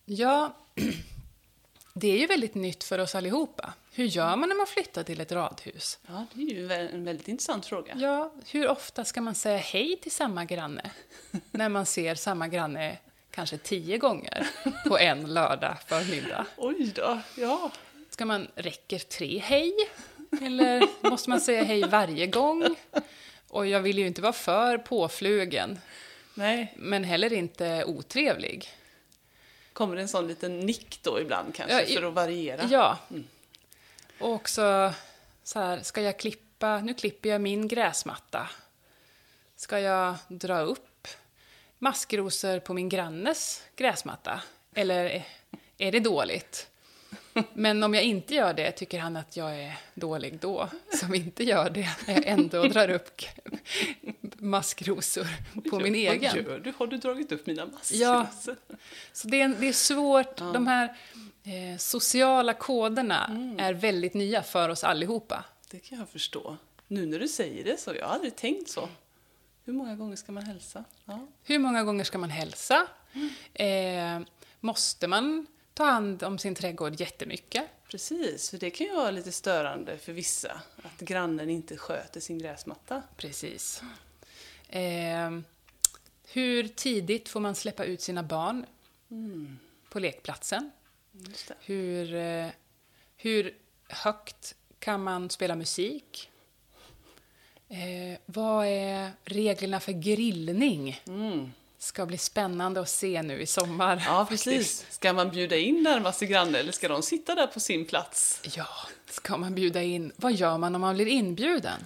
Ja, 0.06 0.56
det 1.94 2.08
är 2.08 2.18
ju 2.18 2.28
väldigt 2.28 2.56
nytt 2.56 2.84
för 2.84 3.00
oss 3.00 3.16
allihopa. 3.16 3.74
Hur 3.94 4.06
gör 4.06 4.36
man 4.36 4.50
när 4.50 4.56
man 4.56 4.68
flyttar 4.68 5.04
till 5.04 5.22
ett 5.22 5.32
radhus? 5.32 6.00
Ja, 6.08 6.26
det 6.34 6.42
är 6.42 6.46
ju 6.46 6.72
en 6.74 7.04
väldigt 7.04 7.28
intressant 7.28 7.66
fråga. 7.66 7.94
Ja, 7.98 8.34
hur 8.48 8.68
ofta 8.70 9.06
ska 9.06 9.22
man 9.22 9.36
säga 9.36 9.58
hej 9.58 9.98
till 10.02 10.12
samma 10.12 10.46
granne? 10.46 10.92
När 11.52 11.70
man 11.70 11.86
ser 11.86 12.16
samma 12.16 12.48
granne 12.48 12.98
kanske 13.32 13.58
tio 13.58 13.98
gånger 13.98 14.48
på 14.88 14.98
en 14.98 15.34
lördag 15.34 15.78
förmiddag. 15.88 16.46
Oj 16.58 16.92
då, 16.96 17.20
ja. 17.38 17.72
Ska 18.10 18.26
man, 18.26 18.48
räcker 18.56 19.00
tre 19.00 19.40
hej? 19.40 19.74
Eller 20.42 20.84
måste 21.10 21.30
man 21.30 21.42
säga 21.42 21.64
hej 21.64 21.84
varje 21.84 22.28
gång? 22.28 22.76
Och 23.48 23.68
jag 23.68 23.80
vill 23.80 23.98
ju 23.98 24.08
inte 24.08 24.22
vara 24.22 24.34
för 24.34 24.78
påflugen, 24.78 25.80
Nej, 26.34 26.74
men 26.78 27.04
heller 27.04 27.34
inte 27.34 27.84
otrevlig. 27.84 28.70
Kommer 29.74 29.96
det 29.96 30.02
en 30.02 30.08
sån 30.08 30.28
liten 30.28 30.60
nick 30.60 31.00
då 31.04 31.20
ibland 31.22 31.56
kanske 31.56 31.76
Ja, 31.76 31.82
i- 31.82 31.96
för 31.96 32.04
att 32.04 32.14
variera? 32.14 32.68
Ja. 32.72 32.98
Och 34.20 34.30
också 34.34 34.94
så 35.44 35.60
här, 35.60 35.80
ska 35.82 36.02
jag 36.02 36.20
klippa, 36.20 36.80
nu 36.80 36.94
klipper 36.94 37.30
jag 37.30 37.42
min 37.42 37.68
gräsmatta. 37.68 38.50
Ska 39.56 39.80
jag 39.80 40.16
dra 40.28 40.60
upp 40.62 41.08
maskrosor 41.78 42.60
på 42.60 42.74
min 42.74 42.90
grannes 42.90 43.64
gräsmatta? 43.76 44.42
Eller 44.74 45.06
är- 45.06 45.24
är 45.78 45.92
det 45.92 46.00
dåligt? 46.00 46.68
Men 47.54 47.84
om 47.84 47.94
jag 47.94 48.04
inte 48.04 48.36
gör 48.36 48.54
det 48.54 48.72
tycker 48.72 49.00
han 49.00 49.18
att 49.18 49.38
jag 49.38 49.60
är 49.60 49.78
dålig 49.94 50.40
då, 50.40 50.70
som 51.00 51.14
inte 51.16 51.44
gör 51.44 51.70
det 51.70 51.90
när 52.08 52.14
jag 52.14 52.28
ändå 52.28 52.64
drar 52.64 52.90
upp 52.90 53.22
maskrosor 54.42 55.28
på 55.70 55.80
min 55.80 55.94
Vad 55.94 56.16
egen. 56.16 56.36
gör 56.36 56.60
du? 56.60 56.74
Har 56.78 56.88
du 56.88 56.98
dragit 56.98 57.32
upp 57.32 57.48
mina 57.48 57.66
massor? 57.66 57.98
Ja. 57.98 58.28
Så 59.14 59.28
det 59.28 59.42
är, 59.42 59.50
det 59.60 59.68
är 59.68 59.74
svårt. 59.74 60.38
De 60.38 60.68
här 60.68 60.98
eh, 61.44 61.78
sociala 61.78 62.54
koderna 62.54 63.54
är 63.58 63.74
väldigt 63.74 64.14
nya 64.14 64.44
för 64.44 64.70
oss 64.70 64.84
allihopa. 64.84 65.46
Det 65.72 65.80
kan 65.80 66.00
jag 66.00 66.10
förstå. 66.10 66.58
Nu 66.88 67.06
när 67.06 67.20
du 67.20 67.28
säger 67.28 67.64
det 67.64 67.80
så, 67.80 67.96
jag 67.96 68.06
har 68.08 68.14
aldrig 68.14 68.36
tänkt 68.36 68.70
så. 68.70 68.90
Hur 69.66 69.74
många 69.74 69.96
gånger 69.96 70.16
ska 70.16 70.32
man 70.32 70.44
hälsa? 70.44 70.84
Ja. 71.06 71.28
Hur 71.44 71.60
många 71.60 71.84
gånger 71.84 72.04
ska 72.04 72.18
man 72.18 72.30
hälsa? 72.30 72.88
Eh, 73.54 74.20
måste 74.60 75.08
man 75.08 75.48
ta 75.74 75.86
hand 75.86 76.24
om 76.24 76.38
sin 76.38 76.56
trädgård 76.56 77.00
jättemycket? 77.00 77.64
Precis, 77.92 78.50
för 78.50 78.58
det 78.58 78.70
kan 78.70 78.88
ju 78.88 78.94
vara 78.94 79.12
lite 79.12 79.32
störande 79.32 79.98
för 79.98 80.14
vissa 80.14 80.62
att 80.84 81.00
grannen 81.00 81.50
inte 81.50 81.78
sköter 81.78 82.20
sin 82.20 82.40
gräsmatta. 82.40 83.02
Precis. 83.18 83.82
Eh, 84.72 85.40
hur 86.28 86.68
tidigt 86.68 87.30
får 87.30 87.40
man 87.40 87.56
släppa 87.56 87.84
ut 87.86 88.02
sina 88.02 88.24
barn 88.24 88.66
på 89.90 90.00
lekplatsen? 90.00 90.72
Hur, 91.60 92.16
eh, 92.16 92.48
hur 93.18 93.56
högt 93.90 94.56
kan 94.80 95.04
man 95.04 95.30
spela 95.30 95.56
musik? 95.56 96.30
Eh, 97.70 98.20
vad 98.26 98.66
är 98.68 99.12
reglerna 99.26 99.80
för 99.80 99.92
grillning? 99.92 101.02
Mm. 101.08 101.52
Ska 101.78 102.06
bli 102.06 102.18
spännande 102.18 102.82
att 102.82 102.90
se 102.90 103.22
nu 103.22 103.42
i 103.42 103.46
sommar. 103.46 104.04
Ja, 104.06 104.26
precis. 104.30 104.86
Ska 104.90 105.14
man 105.14 105.30
bjuda 105.30 105.58
in 105.58 105.84
närmaste 105.84 106.26
granne 106.26 106.58
eller 106.58 106.72
ska 106.72 106.88
de 106.88 107.02
sitta 107.02 107.36
där 107.36 107.48
på 107.48 107.60
sin 107.60 107.86
plats? 107.86 108.42
Ja, 108.56 108.68
ska 109.10 109.38
man 109.38 109.56
bjuda 109.56 109.82
in? 109.82 110.12
Vad 110.16 110.34
gör 110.34 110.58
man 110.58 110.76
om 110.76 110.82
man 110.82 110.96
blir 110.96 111.08
inbjuden? 111.08 111.86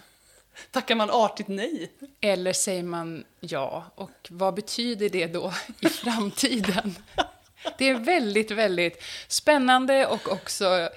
Tackar 0.71 0.95
man 0.95 1.09
artigt 1.09 1.47
nej? 1.47 1.91
Eller 2.21 2.53
säger 2.53 2.83
man 2.83 3.25
ja? 3.39 3.85
Och 3.95 4.11
vad 4.29 4.53
betyder 4.53 5.09
det 5.09 5.27
då 5.27 5.53
i 5.79 5.85
framtiden? 5.89 6.95
Det 7.77 7.89
är 7.89 7.95
väldigt, 7.99 8.51
väldigt 8.51 9.03
spännande 9.27 10.07
och 10.07 10.31
också 10.31 10.89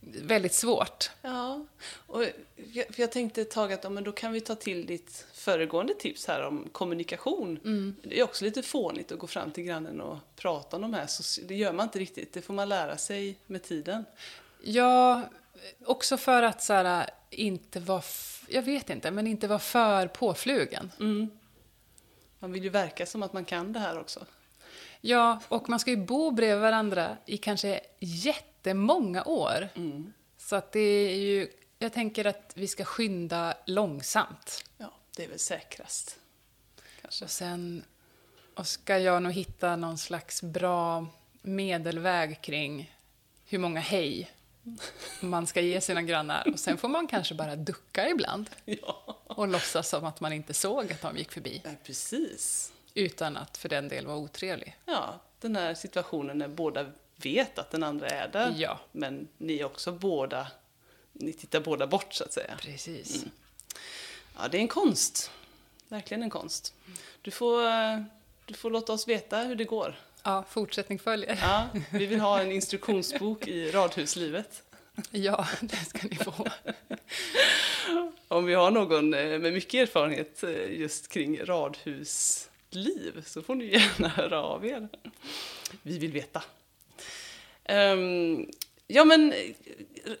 väldigt 0.00 0.54
svårt. 0.54 1.10
Ja, 1.22 1.66
och 2.06 2.24
jag, 2.72 2.86
jag 2.96 3.12
tänkte 3.12 3.40
ett 3.42 3.50
tag 3.50 3.72
att 3.72 3.84
ja, 3.84 3.90
men 3.90 4.04
då 4.04 4.12
kan 4.12 4.32
vi 4.32 4.40
ta 4.40 4.54
till 4.54 4.86
ditt 4.86 5.26
föregående 5.34 5.94
tips 5.94 6.26
här 6.26 6.42
om 6.46 6.68
kommunikation. 6.72 7.58
Det 8.02 8.18
är 8.20 8.24
också 8.24 8.44
lite 8.44 8.62
fånigt 8.62 9.12
att 9.12 9.18
gå 9.18 9.26
fram 9.26 9.50
till 9.50 9.64
grannen 9.64 10.00
och 10.00 10.18
prata 10.36 10.76
om 10.76 10.82
de 10.82 10.94
här, 10.94 11.06
soci- 11.06 11.44
det 11.48 11.54
gör 11.54 11.72
man 11.72 11.84
inte 11.86 11.98
riktigt, 11.98 12.32
det 12.32 12.42
får 12.42 12.54
man 12.54 12.68
lära 12.68 12.96
sig 12.96 13.38
med 13.46 13.62
tiden. 13.62 14.04
Ja, 14.62 15.22
också 15.86 16.16
för 16.16 16.42
att 16.42 16.62
så 16.62 16.72
här, 16.72 17.10
inte 17.30 17.80
vara, 17.80 18.02
jag 18.48 18.62
vet 18.62 18.90
inte, 18.90 19.10
men 19.10 19.26
inte 19.26 19.48
vara 19.48 19.58
för 19.58 20.06
påflugen. 20.06 20.92
Man 22.38 22.52
vill 22.52 22.62
ju 22.64 22.68
verka 22.68 23.06
som 23.06 23.22
att 23.22 23.32
man 23.32 23.44
kan 23.44 23.72
det 23.72 23.80
här 23.80 23.98
också. 24.00 24.26
Ja, 25.00 25.40
och 25.48 25.68
man 25.68 25.80
ska 25.80 25.90
ju 25.90 25.96
bo 25.96 26.30
bredvid 26.30 26.62
varandra 26.62 27.16
i 27.26 27.36
kanske 27.36 27.80
jättemånga 27.98 29.24
år. 29.24 29.68
Så 30.38 30.56
att 30.56 30.72
det 30.72 30.80
är 30.80 31.16
ju, 31.16 31.48
jag 31.78 31.92
tänker 31.92 32.24
att 32.24 32.52
vi 32.54 32.68
ska 32.68 32.84
skynda 32.84 33.54
långsamt. 33.66 34.64
Ja, 34.76 34.92
det 35.16 35.24
är 35.24 35.28
väl 35.28 35.38
säkrast. 35.38 36.18
Kanske. 37.00 37.24
Och 37.24 37.30
sen 37.30 37.84
och 38.54 38.66
ska 38.66 38.98
jag 38.98 39.22
nog 39.22 39.32
hitta 39.32 39.76
någon 39.76 39.98
slags 39.98 40.42
bra 40.42 41.06
medelväg 41.42 42.40
kring 42.40 42.94
hur 43.46 43.58
många 43.58 43.80
hej 43.80 44.30
man 45.20 45.46
ska 45.46 45.60
ge 45.60 45.80
sina 45.80 46.02
grannar. 46.02 46.50
Och 46.52 46.60
sen 46.60 46.78
får 46.78 46.88
man 46.88 47.06
kanske 47.06 47.34
bara 47.34 47.56
ducka 47.56 48.08
ibland 48.08 48.50
Ja, 48.64 49.18
och 49.26 49.48
låtsas 49.48 49.88
som 49.88 50.04
att 50.04 50.20
man 50.20 50.32
inte 50.32 50.54
såg 50.54 50.92
att 50.92 51.02
de 51.02 51.16
gick 51.16 51.32
förbi. 51.32 51.60
ja, 51.64 51.70
precis. 51.84 52.72
Utan 52.94 53.36
att 53.36 53.56
för 53.56 53.68
den 53.68 53.88
del 53.88 54.06
vara 54.06 54.16
otrevlig. 54.16 54.76
Ja, 54.84 55.20
den 55.40 55.56
här 55.56 55.74
situationen 55.74 56.38
när 56.38 56.48
båda 56.48 56.86
vet 57.16 57.58
att 57.58 57.70
den 57.70 57.82
andra 57.82 58.08
är 58.08 58.28
där. 58.28 58.54
Ja. 58.56 58.80
Men 58.92 59.28
ni 59.38 59.64
också 59.64 59.92
båda, 59.92 60.46
ni 61.12 61.32
tittar 61.32 61.60
båda 61.60 61.86
bort 61.86 62.14
så 62.14 62.24
att 62.24 62.32
säga. 62.32 62.56
Precis. 62.60 63.24
Ja, 64.36 64.48
det 64.48 64.56
är 64.58 64.60
en 64.60 64.68
konst. 64.68 65.30
Verkligen 65.88 66.22
en 66.22 66.30
konst. 66.30 66.74
Du 67.22 67.30
får, 67.30 67.66
eh, 67.66 68.02
du 68.46 68.54
får 68.54 68.70
låta 68.70 68.92
oss 68.92 69.08
veta 69.08 69.38
hur 69.38 69.56
det 69.56 69.64
går. 69.64 69.98
Ja, 70.22 70.44
fortsättning 70.50 70.98
följer. 70.98 71.38
Ja, 71.42 71.68
vi 71.92 72.06
vill 72.06 72.20
ha 72.20 72.40
en 72.40 72.52
instruktionsbok 72.52 73.48
i 73.48 73.70
radhuslivet. 73.70 74.62
Ja, 75.10 75.48
det 75.60 75.76
ska 75.76 76.08
ni 76.08 76.16
få. 76.16 76.46
Om 78.28 78.44
vi 78.46 78.54
har 78.54 78.70
någon 78.70 79.14
eh, 79.14 79.38
med 79.38 79.52
mycket 79.52 79.74
erfarenhet 79.88 80.42
eh, 80.42 80.72
just 80.80 81.08
kring 81.08 81.44
radhusliv 81.44 83.22
så 83.26 83.42
får 83.42 83.54
ni 83.54 83.64
gärna 83.72 84.08
höra 84.08 84.42
av 84.42 84.66
er. 84.66 84.88
Vi 85.82 85.98
vill 85.98 86.12
veta. 86.12 86.42
Ehm, 87.64 88.46
ja, 88.86 89.04
men 89.04 89.32
eh, 89.32 89.38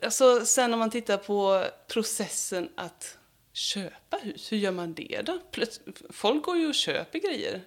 alltså, 0.02 0.46
sen 0.46 0.72
om 0.72 0.78
man 0.78 0.90
tittar 0.90 1.16
på 1.16 1.64
processen 1.88 2.68
att 2.74 3.18
köpa 3.52 4.16
hus, 4.22 4.52
hur 4.52 4.56
gör 4.56 4.72
man 4.72 4.94
det 4.94 5.20
då? 5.24 5.38
Plöts- 5.52 5.80
folk 6.10 6.42
går 6.44 6.56
ju 6.56 6.68
och 6.68 6.74
köper 6.74 7.18
grejer. 7.18 7.60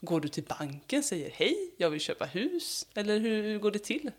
Eh, 0.00 0.06
Går 0.06 0.20
du 0.20 0.28
till 0.28 0.44
banken 0.44 1.02
säger 1.02 1.30
hej, 1.30 1.70
jag 1.76 1.90
vill 1.90 2.00
köpa 2.00 2.24
hus? 2.24 2.86
Eller 2.94 3.18
hur, 3.18 3.42
hur 3.42 3.58
går 3.58 3.70
det 3.70 3.78
till? 3.78 4.10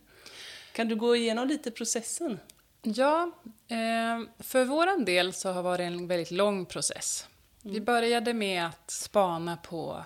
Kan 0.73 0.87
du 0.87 0.95
gå 0.95 1.15
igenom 1.15 1.47
lite 1.47 1.71
processen? 1.71 2.39
Ja, 2.81 3.31
eh, 3.67 4.21
för 4.39 4.65
våran 4.65 5.05
del 5.05 5.33
så 5.33 5.49
har 5.49 5.55
det 5.55 5.61
varit 5.61 5.79
en 5.79 6.07
väldigt 6.07 6.31
lång 6.31 6.65
process. 6.65 7.27
Vi 7.61 7.81
började 7.81 8.33
med 8.33 8.65
att 8.65 8.91
spana 8.91 9.57
på 9.57 10.03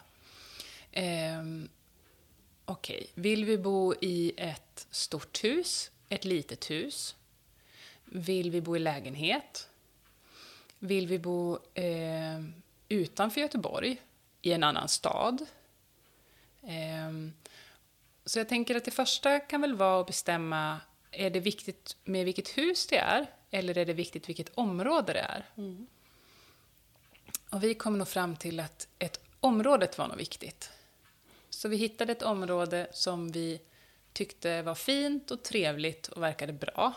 ehm, 0.91 1.69
Okej, 2.65 3.07
vill 3.15 3.45
vi 3.45 3.57
bo 3.57 3.93
i 4.01 4.33
ett 4.37 4.87
stort 4.91 5.43
hus, 5.43 5.91
ett 6.09 6.25
litet 6.25 6.69
hus? 6.69 7.15
Vill 8.05 8.51
vi 8.51 8.61
bo 8.61 8.75
i 8.75 8.79
lägenhet? 8.79 9.67
Vill 10.79 11.07
vi 11.07 11.19
bo 11.19 11.59
eh, 11.73 12.41
utanför 12.89 13.41
Göteborg, 13.41 14.01
i 14.41 14.51
en 14.51 14.63
annan 14.63 14.87
stad? 14.89 15.45
Ehm, 16.63 17.33
så 18.25 18.39
jag 18.39 18.49
tänker 18.49 18.75
att 18.75 18.85
det 18.85 18.91
första 18.91 19.39
kan 19.39 19.61
väl 19.61 19.75
vara 19.75 20.01
att 20.01 20.07
bestämma, 20.07 20.79
är 21.11 21.29
det 21.29 21.39
viktigt 21.39 21.97
med 22.03 22.25
vilket 22.25 22.49
hus 22.57 22.87
det 22.87 22.97
är? 22.97 23.27
Eller 23.51 23.77
är 23.77 23.85
det 23.85 23.93
viktigt 23.93 24.29
vilket 24.29 24.51
område 24.55 25.13
det 25.13 25.19
är? 25.19 25.45
Och 27.49 27.63
vi 27.63 27.73
kom 27.73 27.97
nog 27.97 28.07
fram 28.07 28.35
till 28.35 28.59
att 28.59 28.87
ett 28.99 29.19
området 29.39 29.97
var 29.97 30.07
nog 30.07 30.17
viktigt. 30.17 30.71
Så 31.49 31.67
vi 31.67 31.77
hittade 31.77 32.11
ett 32.11 32.21
område 32.21 32.87
som 32.91 33.31
vi 33.31 33.61
tyckte 34.13 34.61
var 34.61 34.75
fint 34.75 35.31
och 35.31 35.43
trevligt 35.43 36.07
och 36.07 36.23
verkade 36.23 36.53
bra. 36.53 36.93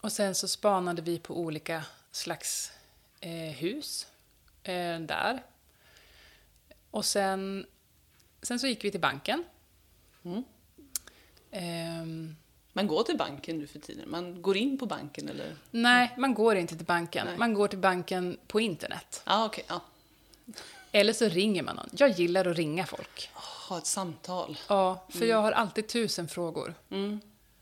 Och 0.00 0.12
sen 0.12 0.34
så 0.34 0.48
spanade 0.48 1.02
vi 1.02 1.18
på 1.18 1.38
olika 1.40 1.84
slags 2.10 2.72
eh, 3.20 3.32
hus 3.32 4.06
eh, 4.62 5.00
där. 5.00 5.42
Och 6.90 7.04
sen, 7.04 7.66
sen 8.42 8.58
så 8.58 8.66
gick 8.66 8.84
vi 8.84 8.90
till 8.90 9.00
banken. 9.00 9.44
Mm. 10.24 10.44
Ehm, 11.50 12.36
Man 12.72 12.86
går 12.86 13.02
till 13.02 13.16
banken 13.16 13.58
nu 13.58 13.66
för 13.66 13.78
tiden. 13.78 14.10
Man 14.10 14.42
går 14.42 14.56
in 14.56 14.78
på 14.78 14.86
banken 14.86 15.28
eller? 15.28 15.56
nej, 15.70 16.14
man 16.18 16.34
går 16.34 16.56
inte 16.56 16.76
till 16.76 16.86
banken. 16.86 17.26
Nej. 17.26 17.38
Man 17.38 17.54
går 17.54 17.68
till 17.68 17.78
banken 17.78 18.38
på 18.46 18.60
internet. 18.60 19.22
Ja, 19.26 19.46
okej. 19.46 19.64
ja. 19.68 19.80
Eller 20.92 21.12
så 21.12 21.28
ringer 21.28 21.62
man 21.62 21.76
någon. 21.76 21.88
Jag 21.92 22.10
gillar 22.10 22.44
att 22.46 22.56
ringa 22.56 22.86
folk. 22.86 23.30
Ha 23.68 23.78
ett 23.78 23.86
samtal. 23.86 24.58
Ja, 24.68 25.06
för 25.08 25.26
jag 25.26 25.42
har 25.42 25.52
alltid 25.52 25.88
tusen 25.88 26.28
frågor. 26.28 26.74
Mm. 26.90 27.20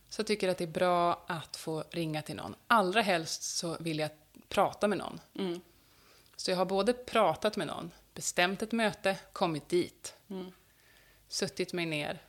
Så 0.09 0.21
jag 0.21 0.27
tycker 0.27 0.49
att 0.49 0.59
det 0.59 0.65
är 0.65 0.69
bra 0.69 1.25
att 1.27 1.57
få 1.57 1.85
ringa 1.91 2.23
till 2.23 2.37
någon. 2.37 2.55
Allra 2.67 3.03
helst 3.03 3.43
så 3.43 3.77
vill 3.81 3.99
jag 3.99 4.11
prata 4.49 4.89
med 4.89 4.99
någon. 4.99 5.21
Mm. 5.35 5.61
Så 6.37 6.51
jag 6.51 6.57
har 6.59 6.65
både 6.65 6.93
pratat 6.93 7.57
med 7.57 7.67
någon, 7.67 7.91
bestämt 8.19 8.63
ett 8.63 8.73
möte, 8.73 9.19
kommit 9.33 9.69
dit, 9.69 10.15
Mm. 10.29 10.53
suttit 11.29 11.73
mig 11.73 11.87
ner 11.87 12.23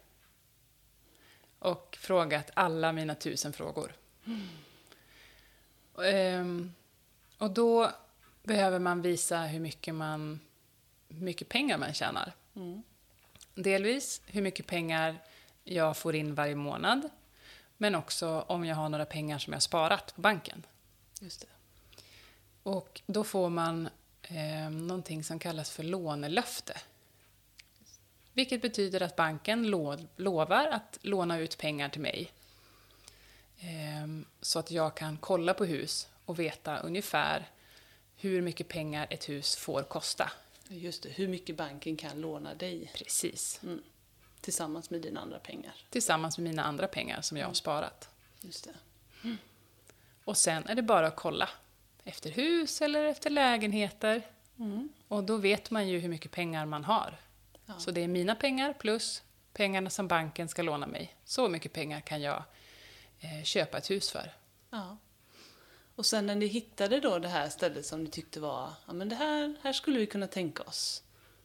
och 1.60 1.98
frågat 2.02 2.52
alla 2.54 2.92
mina 2.92 3.16
tusen 3.16 3.54
frågor. 3.54 3.96
Ehm, 6.04 6.74
och 7.38 7.52
då 7.52 7.92
behöver 8.44 8.80
man 8.80 9.02
visa 9.02 9.42
hur 9.42 9.60
mycket, 9.60 9.96
man, 9.96 10.40
hur 11.08 11.22
mycket 11.22 11.50
pengar 11.50 11.78
man 11.78 11.94
tjänar. 11.94 12.34
Mm. 12.56 12.84
Delvis 13.56 14.22
hur 14.26 14.42
mycket 14.42 14.68
pengar 14.68 15.18
jag 15.64 15.98
får 15.98 16.16
in 16.16 16.36
varje 16.36 16.56
månad, 16.56 17.10
men 17.78 17.96
också 17.96 18.42
om 18.48 18.66
jag 18.66 18.76
har 18.76 18.90
några 18.90 19.06
pengar 19.06 19.40
som 19.40 19.54
jag 19.54 19.56
har 19.56 19.62
sparat 19.62 20.16
på 20.16 20.22
banken. 20.22 20.66
Just 21.22 21.42
det. 21.42 21.48
Och 22.64 23.02
då 23.06 23.24
får 23.24 23.50
man 23.50 23.90
eh, 24.30 24.70
någonting 24.70 25.24
som 25.24 25.40
kallas 25.40 25.72
för 25.72 25.84
lånelöfte. 25.84 26.78
Vilket 28.34 28.62
betyder 28.62 29.02
att 29.02 29.16
banken 29.16 29.68
lo- 29.70 30.08
lovar 30.16 30.68
att 30.68 30.98
låna 31.02 31.38
ut 31.40 31.58
pengar 31.58 31.90
till 31.90 32.02
mig. 32.02 32.32
Eh, 33.60 34.08
så 34.42 34.60
att 34.60 34.72
jag 34.72 34.96
kan 34.96 35.18
kolla 35.18 35.54
på 35.54 35.66
hus 35.66 36.08
och 36.26 36.40
veta 36.40 36.78
ungefär 36.80 37.50
hur 38.16 38.42
mycket 38.42 38.68
pengar 38.68 39.08
ett 39.10 39.30
hus 39.30 39.56
får 39.56 39.84
kosta. 39.84 40.32
Just 40.68 41.04
det. 41.04 41.10
Hur 41.10 41.28
mycket 41.28 41.56
banken 41.56 41.98
kan 41.98 42.22
låna 42.22 42.54
dig 42.54 42.92
Precis. 42.96 43.60
mm. 43.64 43.84
tillsammans 44.42 44.90
med 44.90 45.02
dina 45.02 45.20
andra 45.22 45.40
pengar. 45.40 45.74
Tillsammans 45.90 46.38
med 46.38 46.50
mina 46.50 46.64
andra 46.64 46.88
pengar 46.88 47.22
som 47.22 47.38
jag 47.38 47.48
har 47.48 47.54
sparat. 47.54 48.10
Just 48.42 48.64
det. 48.64 48.74
Och 50.26 50.38
sen 50.38 50.68
är 50.68 50.76
det 50.76 50.82
bara 50.82 51.08
att 51.08 51.16
kolla 51.16 51.50
efter 52.10 52.30
hus 52.32 52.82
eller 52.82 53.06
efter 53.06 53.30
lägenheter. 53.30 54.22
Mm. 54.60 54.90
Och 55.08 55.24
då 55.24 55.38
vet 55.38 55.72
man 55.72 55.88
ju 55.88 56.00
hur 56.00 56.10
mycket 56.10 56.32
pengar 56.32 56.66
man 56.66 56.84
har. 56.84 57.18
Ja. 57.66 57.74
Så 57.80 57.92
det 57.92 58.04
är 58.04 58.08
mina 58.08 58.36
pengar 58.36 58.74
plus 58.74 59.24
pengarna 59.54 59.90
som 59.90 60.08
banken 60.08 60.50
ska 60.50 60.62
låna 60.62 60.88
mig. 60.88 61.16
Så 61.26 61.48
mycket 61.48 61.74
pengar 61.74 62.00
kan 62.00 62.22
jag 62.22 62.44
eh, 63.20 63.44
köpa 63.44 63.78
ett 63.78 63.92
hus 63.92 64.12
för. 64.12 64.34
Ja. 64.70 64.98
Och 65.96 66.06
sen 66.06 66.26
när 66.26 66.36
ni 66.36 66.46
hittade 66.46 67.00
då 67.00 67.20
det 67.20 67.28
här 67.28 67.50
stället 67.50 67.86
som 67.86 68.04
ni 68.04 68.10
tyckte 68.10 68.40
var, 68.40 68.70
ja 68.88 68.94
men 68.94 69.10
det 69.10 69.16
här, 69.16 69.56
här 69.62 69.74
skulle 69.74 70.00
vi 70.00 70.06
kunna 70.06 70.28
tänka 70.28 70.64
oss. 70.64 71.04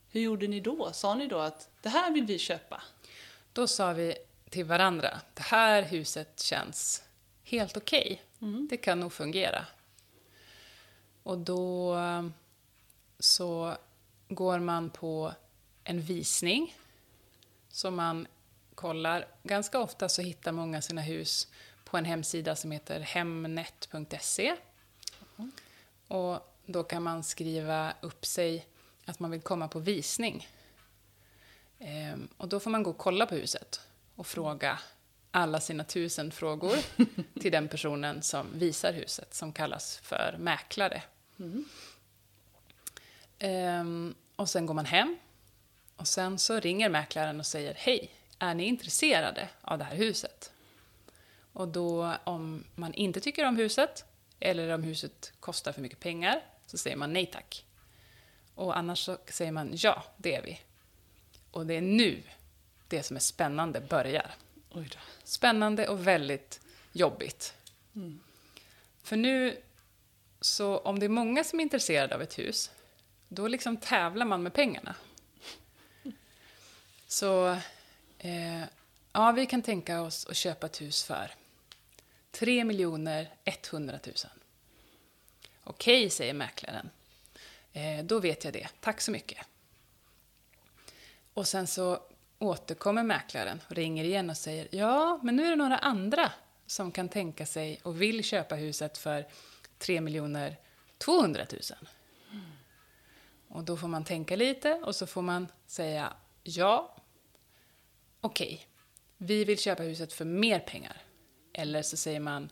Hur 0.09 0.20
gjorde 0.20 0.46
ni 0.46 0.61
då? 0.61 0.92
Sa 0.92 1.14
ni 1.14 1.27
då 1.27 1.38
att 1.38 1.68
det 1.83 1.88
här 1.88 2.11
vill 2.11 2.24
vi 2.24 2.38
köpa? 2.38 2.83
Då 3.53 3.66
sa 3.66 3.92
vi 3.92 4.14
till 4.50 4.64
varandra, 4.64 5.20
det 5.35 5.42
här 5.42 5.83
huset 5.83 6.40
känns 6.40 7.03
helt 7.44 7.77
okej. 7.77 8.22
Det 8.70 8.77
kan 8.77 9.00
nog 9.00 9.12
fungera. 9.12 9.66
Och 11.25 11.39
då 11.39 11.95
eh, 11.99 12.27
så 13.19 13.77
går 14.29 14.59
man 14.59 14.91
på 14.91 15.33
en 15.85 16.01
visning. 16.01 16.77
Så 17.69 17.91
man 17.91 18.27
kollar, 18.75 19.27
ganska 19.43 19.79
ofta 19.79 20.09
så 20.09 20.23
hittar 20.23 20.53
många 20.53 20.83
sina 20.83 21.01
hus 21.01 21.49
på 21.85 21.97
en 21.97 22.05
hemsida 22.05 22.57
som 22.57 22.71
heter 22.71 23.01
hemnet.se. 23.01 24.57
Och 26.09 26.57
då 26.67 26.85
kan 26.85 27.03
man 27.03 27.23
skriva 27.23 27.95
upp 28.01 28.27
sig 28.27 28.67
att 29.05 29.21
man 29.21 29.31
vill 29.31 29.41
komma 29.41 29.69
på 29.69 29.79
visning. 29.79 30.49
Ehm, 31.79 32.29
och 32.37 32.49
då 32.49 32.61
får 32.61 32.71
man 32.71 32.83
gå 32.83 32.91
och 32.91 32.99
kolla 32.99 33.27
på 33.27 33.35
huset 33.35 33.81
och 34.15 34.27
fråga 34.27 34.79
alla 35.31 35.61
sina 35.61 35.85
tusen 35.85 36.31
frågor 36.31 36.77
till 37.41 37.53
den 37.53 37.69
personen 37.69 38.23
som 38.23 38.47
visar 38.59 38.93
huset, 38.93 39.35
som 39.35 39.53
kallas 39.53 39.99
för 39.99 40.37
mäklare. 40.39 41.03
Ehm, 43.38 44.14
och 44.37 44.51
sen 44.51 44.66
går 44.66 44.75
man 44.75 44.87
hem 44.87 45.18
och 45.97 46.09
sen 46.09 46.38
så 46.38 46.61
ringer 46.61 46.88
mäklaren 46.88 47.40
och 47.40 47.47
säger 47.47 47.75
Hej, 47.75 48.11
är 48.38 48.55
ni 48.55 48.64
intresserade 48.64 49.49
av 49.61 49.79
det 49.79 49.85
här 49.85 49.97
huset? 49.97 50.53
Och 51.53 51.68
då 51.68 52.14
om 52.25 52.64
man 52.75 52.94
inte 52.94 53.20
tycker 53.20 53.44
om 53.44 53.57
huset 53.57 54.05
eller 54.40 54.75
om 54.75 54.83
huset 54.83 55.33
kostar 55.40 55.73
för 55.73 55.81
mycket 55.81 56.01
pengar 56.01 56.42
så 56.66 56.79
säger 56.79 56.97
man 56.97 57.12
nej 57.12 57.27
tack. 57.27 57.64
Och 58.55 58.79
annars 58.79 58.99
så 58.99 59.18
säger 59.27 59.53
man 59.53 59.70
ja, 59.73 60.05
det 60.16 60.35
är 60.35 60.42
vi. 60.42 60.61
Och 61.51 61.66
det 61.66 61.75
är 61.75 61.81
nu 61.81 62.23
det 62.88 63.03
som 63.03 63.16
är 63.16 63.20
spännande 63.20 63.81
börjar. 63.81 64.31
Oj 64.70 64.88
då. 64.92 64.99
Spännande 65.25 65.88
och 65.88 66.07
väldigt 66.07 66.61
jobbigt. 66.92 67.55
För 69.03 69.16
nu, 69.16 69.62
så 70.45 70.79
om 70.79 70.99
det 70.99 71.07
är 71.07 71.09
många 71.09 71.45
som 71.45 71.61
är 71.61 71.63
intresserade 71.63 72.15
av 72.15 72.23
ett 72.23 72.39
hus, 72.39 72.71
då 73.29 73.49
liksom 73.49 73.77
tävlar 73.77 74.27
man 74.27 74.43
med 74.43 74.53
pengarna. 74.53 74.95
Så, 77.07 77.57
eh, 78.19 78.63
ja, 79.13 79.33
vi 79.33 79.47
kan 79.47 79.63
tänka 79.63 80.03
oss 80.03 80.27
att 80.27 80.37
köpa 80.37 80.67
ett 80.67 80.81
hus 80.81 81.05
för 81.05 81.31
3 82.31 82.65
miljoner 82.65 83.29
100 83.45 83.99
000. 84.07 84.15
Okej, 85.65 86.11
säger 86.11 86.35
mäklaren. 86.35 86.91
Eh, 87.73 88.05
då 88.05 88.21
vet 88.21 88.45
jag 88.45 88.53
det. 88.53 88.69
Tack 88.81 89.01
så 89.01 89.11
mycket. 89.11 89.47
Och 91.35 91.49
sen 91.49 91.67
så 91.67 91.99
återkommer 92.39 93.03
mäklaren 93.03 93.61
och 93.69 93.75
ringer 93.75 94.05
igen 94.05 94.31
och 94.31 94.37
säger 94.37 94.69
ja, 94.71 95.21
men 95.23 95.37
nu 95.37 95.47
är 95.47 95.51
det 95.51 95.57
några 95.57 95.79
andra 95.79 96.33
som 96.67 96.93
kan 96.93 97.09
tänka 97.09 97.47
sig 97.47 97.81
och 97.83 98.03
vill 98.03 98.25
köpa 98.25 98.55
huset 98.55 98.99
för 98.99 99.27
3 99.85 100.01
miljoner 100.01 100.57
200 100.99 101.47
000. 101.53 101.61
Och 103.49 103.64
då 103.64 103.77
får 103.77 103.88
man 103.88 104.05
tänka 104.05 104.37
lite 104.37 104.75
och 104.75 104.97
så 104.97 105.07
får 105.07 105.23
man 105.23 105.49
säga 105.66 106.12
ja, 106.42 106.97
okej, 108.20 108.66
vi 109.16 109.44
vill 109.44 109.59
köpa 109.59 109.83
huset 109.83 110.12
för 110.12 110.25
mer 110.25 110.59
pengar. 110.59 111.03
Eller 111.53 111.83
så 111.83 111.97
säger 111.97 112.20
man 112.20 112.51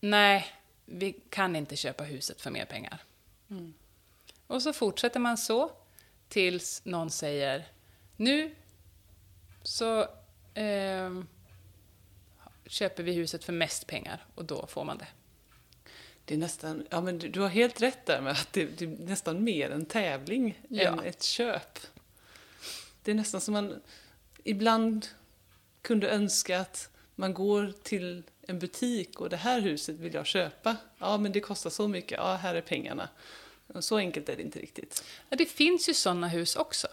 nej, 0.00 0.46
vi 0.84 1.12
kan 1.12 1.56
inte 1.56 1.76
köpa 1.76 2.04
huset 2.04 2.40
för 2.40 2.50
mer 2.50 2.64
pengar. 2.64 3.02
Och 4.46 4.62
så 4.62 4.72
fortsätter 4.72 5.20
man 5.20 5.38
så 5.38 5.70
tills 6.28 6.84
någon 6.84 7.10
säger 7.10 7.68
nu 8.16 8.54
så 9.62 10.06
ehm, 10.54 11.26
köper 12.66 13.02
vi 13.02 13.12
huset 13.12 13.44
för 13.44 13.52
mest 13.52 13.86
pengar 13.86 14.26
och 14.34 14.44
då 14.44 14.66
får 14.66 14.84
man 14.84 14.98
det. 14.98 15.06
Det 16.28 16.34
är 16.34 16.38
nästan, 16.38 16.86
ja 16.90 17.00
men 17.00 17.18
du, 17.18 17.28
du 17.28 17.40
har 17.40 17.48
helt 17.48 17.82
rätt 17.82 18.06
där 18.06 18.20
med 18.20 18.32
att 18.32 18.48
det, 18.52 18.64
det 18.64 18.84
är 18.84 18.88
nästan 18.88 19.44
mer 19.44 19.70
en 19.70 19.86
tävling 19.86 20.60
Ja. 20.68 20.82
än 20.92 21.00
ett 21.00 21.22
köp. 21.22 21.78
Det 23.02 23.10
är 23.10 23.14
nästan 23.14 23.40
som 23.40 23.54
man 23.54 23.80
ibland 24.44 25.06
kunde 25.82 26.08
önska 26.10 26.60
att 26.60 26.90
man 27.14 27.34
går 27.34 27.72
till 27.82 28.22
en 28.42 28.58
butik 28.58 29.20
och 29.20 29.30
det 29.30 29.36
här 29.36 29.60
huset 29.60 29.96
vill 29.96 30.14
jag 30.14 30.26
köpa. 30.26 30.76
Ja, 30.98 31.16
men 31.18 31.32
det 31.32 31.40
kostar 31.40 31.70
så 31.70 31.88
mycket. 31.88 32.18
Ja, 32.18 32.34
här 32.34 32.54
är 32.54 32.60
pengarna. 32.60 33.08
Och 33.66 33.84
Så 33.84 33.96
enkelt 33.96 34.28
är 34.28 34.36
det 34.36 34.42
inte 34.42 34.58
riktigt. 34.58 35.04
Ja, 35.28 35.36
det 35.36 35.46
finns 35.46 35.88
ju 35.88 35.94
sådana 35.94 36.28
hus 36.28 36.56
också. 36.56 36.88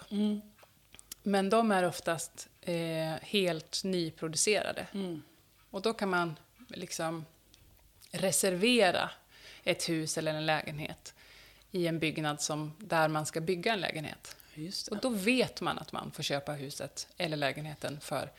Men 1.23 1.49
de 1.49 1.71
är 1.71 1.83
oftast 1.83 2.47
eh, 2.61 2.75
helt 3.21 3.83
nyproducerade. 3.83 4.87
Och 5.69 5.81
då 5.81 5.93
kan 5.93 6.09
man 6.09 6.35
liksom 6.67 7.25
reservera 8.11 9.09
ett 9.65 9.89
hus 9.89 10.17
eller 10.17 10.33
en 10.33 10.45
lägenhet 10.45 11.13
i 11.71 11.87
en 11.87 11.99
byggnad 11.99 12.41
som, 12.41 12.73
där 12.79 13.07
man 13.07 13.25
ska 13.25 13.41
bygga 13.41 13.73
en 13.73 13.81
lägenhet. 13.81 14.35
Och 14.91 14.97
då 14.97 15.09
vet 15.09 15.61
man 15.61 15.77
att 15.79 15.91
man 15.91 16.11
får 16.11 16.23
köpa 16.23 16.51
huset 16.51 17.07
eller 17.17 17.37
lägenheten 17.37 17.99
för 17.99 18.31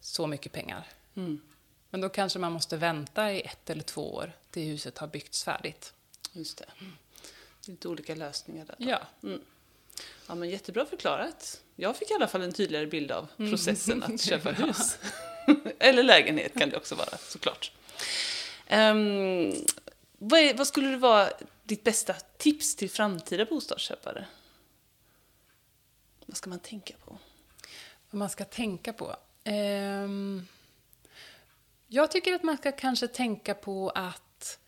så 0.00 0.26
mycket 0.26 0.52
pengar. 0.52 0.86
Mm. 1.14 1.40
Men 1.90 2.00
då 2.00 2.08
kanske 2.08 2.38
man 2.38 2.52
måste 2.52 2.76
vänta 2.76 3.32
i 3.32 3.40
ett 3.40 3.70
eller 3.70 3.82
två 3.82 4.14
år 4.14 4.32
till 4.50 4.62
huset 4.62 4.98
har 4.98 5.06
byggts 5.06 5.44
färdigt. 5.44 5.92
Just 6.32 6.58
det. 6.58 6.66
Lite 7.66 7.88
olika 7.88 8.14
lösningar 8.14 8.64
där. 8.64 8.74
då. 8.78 8.90
Ja, 8.90 9.00
Ja, 10.26 10.34
men 10.34 10.50
jättebra 10.50 10.86
förklarat. 10.86 11.60
Jag 11.76 11.96
fick 11.96 12.10
i 12.10 12.14
alla 12.14 12.28
fall 12.28 12.42
en 12.42 12.52
tydligare 12.52 12.86
bild 12.86 13.10
av 13.10 13.28
processen 13.36 14.02
att 14.02 14.20
köpa 14.28 14.52
hus. 14.52 14.98
Eller 15.78 16.02
lägenhet 16.02 16.58
kan 16.58 16.70
det 16.70 16.76
också 16.76 16.94
vara, 16.94 17.18
såklart. 17.18 17.72
Um, 18.70 19.52
vad, 20.18 20.40
är, 20.40 20.54
vad 20.54 20.66
skulle 20.66 20.90
det 20.90 20.96
vara 20.96 21.30
ditt 21.64 21.84
bästa 21.84 22.14
tips 22.36 22.76
till 22.76 22.90
framtida 22.90 23.44
bostadsköpare? 23.44 24.26
Vad 26.26 26.36
ska 26.36 26.50
man 26.50 26.58
tänka 26.58 26.94
på? 27.04 27.18
vad 28.10 28.18
man 28.18 28.30
ska 28.30 28.44
tänka 28.44 28.92
på. 28.92 29.16
Ehm, 29.44 30.46
jag 31.86 32.10
tycker 32.10 32.34
att 32.34 32.42
man 32.42 32.56
ska 32.56 32.72
kanske 32.72 33.08
tänka 33.08 33.54
på 33.54 33.90
att 33.90 34.58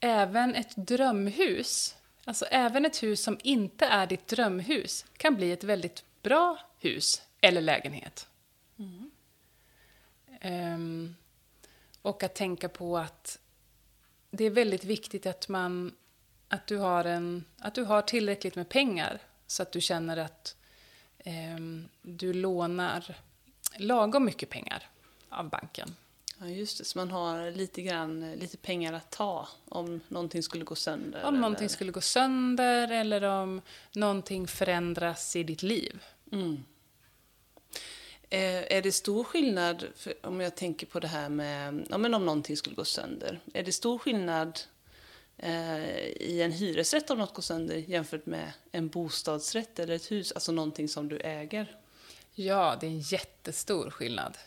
även 0.00 0.54
ett 0.54 0.76
drömhus, 0.76 1.96
alltså 2.24 2.44
även 2.44 2.84
ett 2.84 3.02
hus 3.02 3.22
som 3.22 3.38
inte 3.42 3.86
är 3.86 4.06
ditt 4.06 4.28
drömhus, 4.28 5.04
kan 5.16 5.34
bli 5.34 5.52
ett 5.52 5.64
väldigt 5.64 6.04
bra 6.22 6.58
hus 6.78 7.22
eller 7.40 7.60
lägenhet. 7.60 8.28
Ehm, 10.40 11.16
och 12.02 12.22
att 12.22 12.34
tänka 12.34 12.68
på 12.68 12.98
att 12.98 13.38
det 14.30 14.44
är 14.44 14.50
väldigt 14.50 14.84
viktigt 14.84 15.26
att 15.26 15.48
man 15.48 15.92
att 16.48 16.66
du 16.66 16.76
har, 16.76 17.04
en, 17.04 17.44
att 17.58 17.74
du 17.74 17.84
har 17.84 18.02
tillräckligt 18.02 18.56
med 18.56 18.68
pengar 18.68 19.18
så 19.46 19.62
att 19.62 19.72
du 19.72 19.80
känner 19.80 20.16
att 20.16 20.56
ehm, 21.18 21.88
du 22.02 22.32
lånar 22.32 23.16
lagom 23.76 24.24
mycket 24.24 24.50
pengar 24.50 24.88
av 25.28 25.48
banken. 25.48 25.96
Ja, 26.38 26.46
just 26.46 26.78
det. 26.78 26.84
Så 26.84 26.98
man 26.98 27.10
har 27.10 27.50
lite, 27.50 27.82
grann, 27.82 28.32
lite 28.32 28.56
pengar 28.56 28.92
att 28.92 29.10
ta 29.10 29.48
om 29.68 30.00
någonting 30.08 30.42
skulle 30.42 30.64
gå 30.64 30.74
sönder? 30.74 31.24
Om 31.24 31.40
någonting 31.40 31.64
eller- 31.64 31.68
skulle 31.68 31.92
gå 31.92 32.00
sönder 32.00 32.90
eller 32.90 33.22
om 33.22 33.62
någonting 33.92 34.46
förändras 34.46 35.36
i 35.36 35.42
ditt 35.42 35.62
liv. 35.62 36.02
Mm. 36.32 36.64
Eh, 38.32 38.76
är 38.76 38.82
det 38.82 38.92
stor 38.92 39.24
skillnad, 39.24 39.86
om 40.22 40.40
jag 40.40 40.56
tänker 40.56 40.86
på 40.86 41.00
det 41.00 41.08
här 41.08 41.28
med 41.28 41.86
ja, 41.90 41.98
men 41.98 42.14
om 42.14 42.26
någonting 42.26 42.56
skulle 42.56 42.76
gå 42.76 42.84
sönder, 42.84 43.40
är 43.54 43.62
det 43.62 43.72
stor 43.72 43.98
skillnad 43.98 44.60
eh, 45.36 45.98
i 46.06 46.42
en 46.42 46.52
hyresrätt 46.52 47.10
om 47.10 47.18
något 47.18 47.34
går 47.34 47.42
sönder 47.42 47.76
jämfört 47.76 48.26
med 48.26 48.52
en 48.72 48.88
bostadsrätt 48.88 49.78
eller 49.78 49.94
ett 49.94 50.10
hus, 50.10 50.32
alltså 50.32 50.52
någonting 50.52 50.88
som 50.88 51.08
du 51.08 51.18
äger? 51.18 51.76
Ja, 52.34 52.76
det 52.80 52.86
är 52.86 52.90
en 52.90 53.00
jättestor 53.00 53.90
skillnad. 53.90 54.38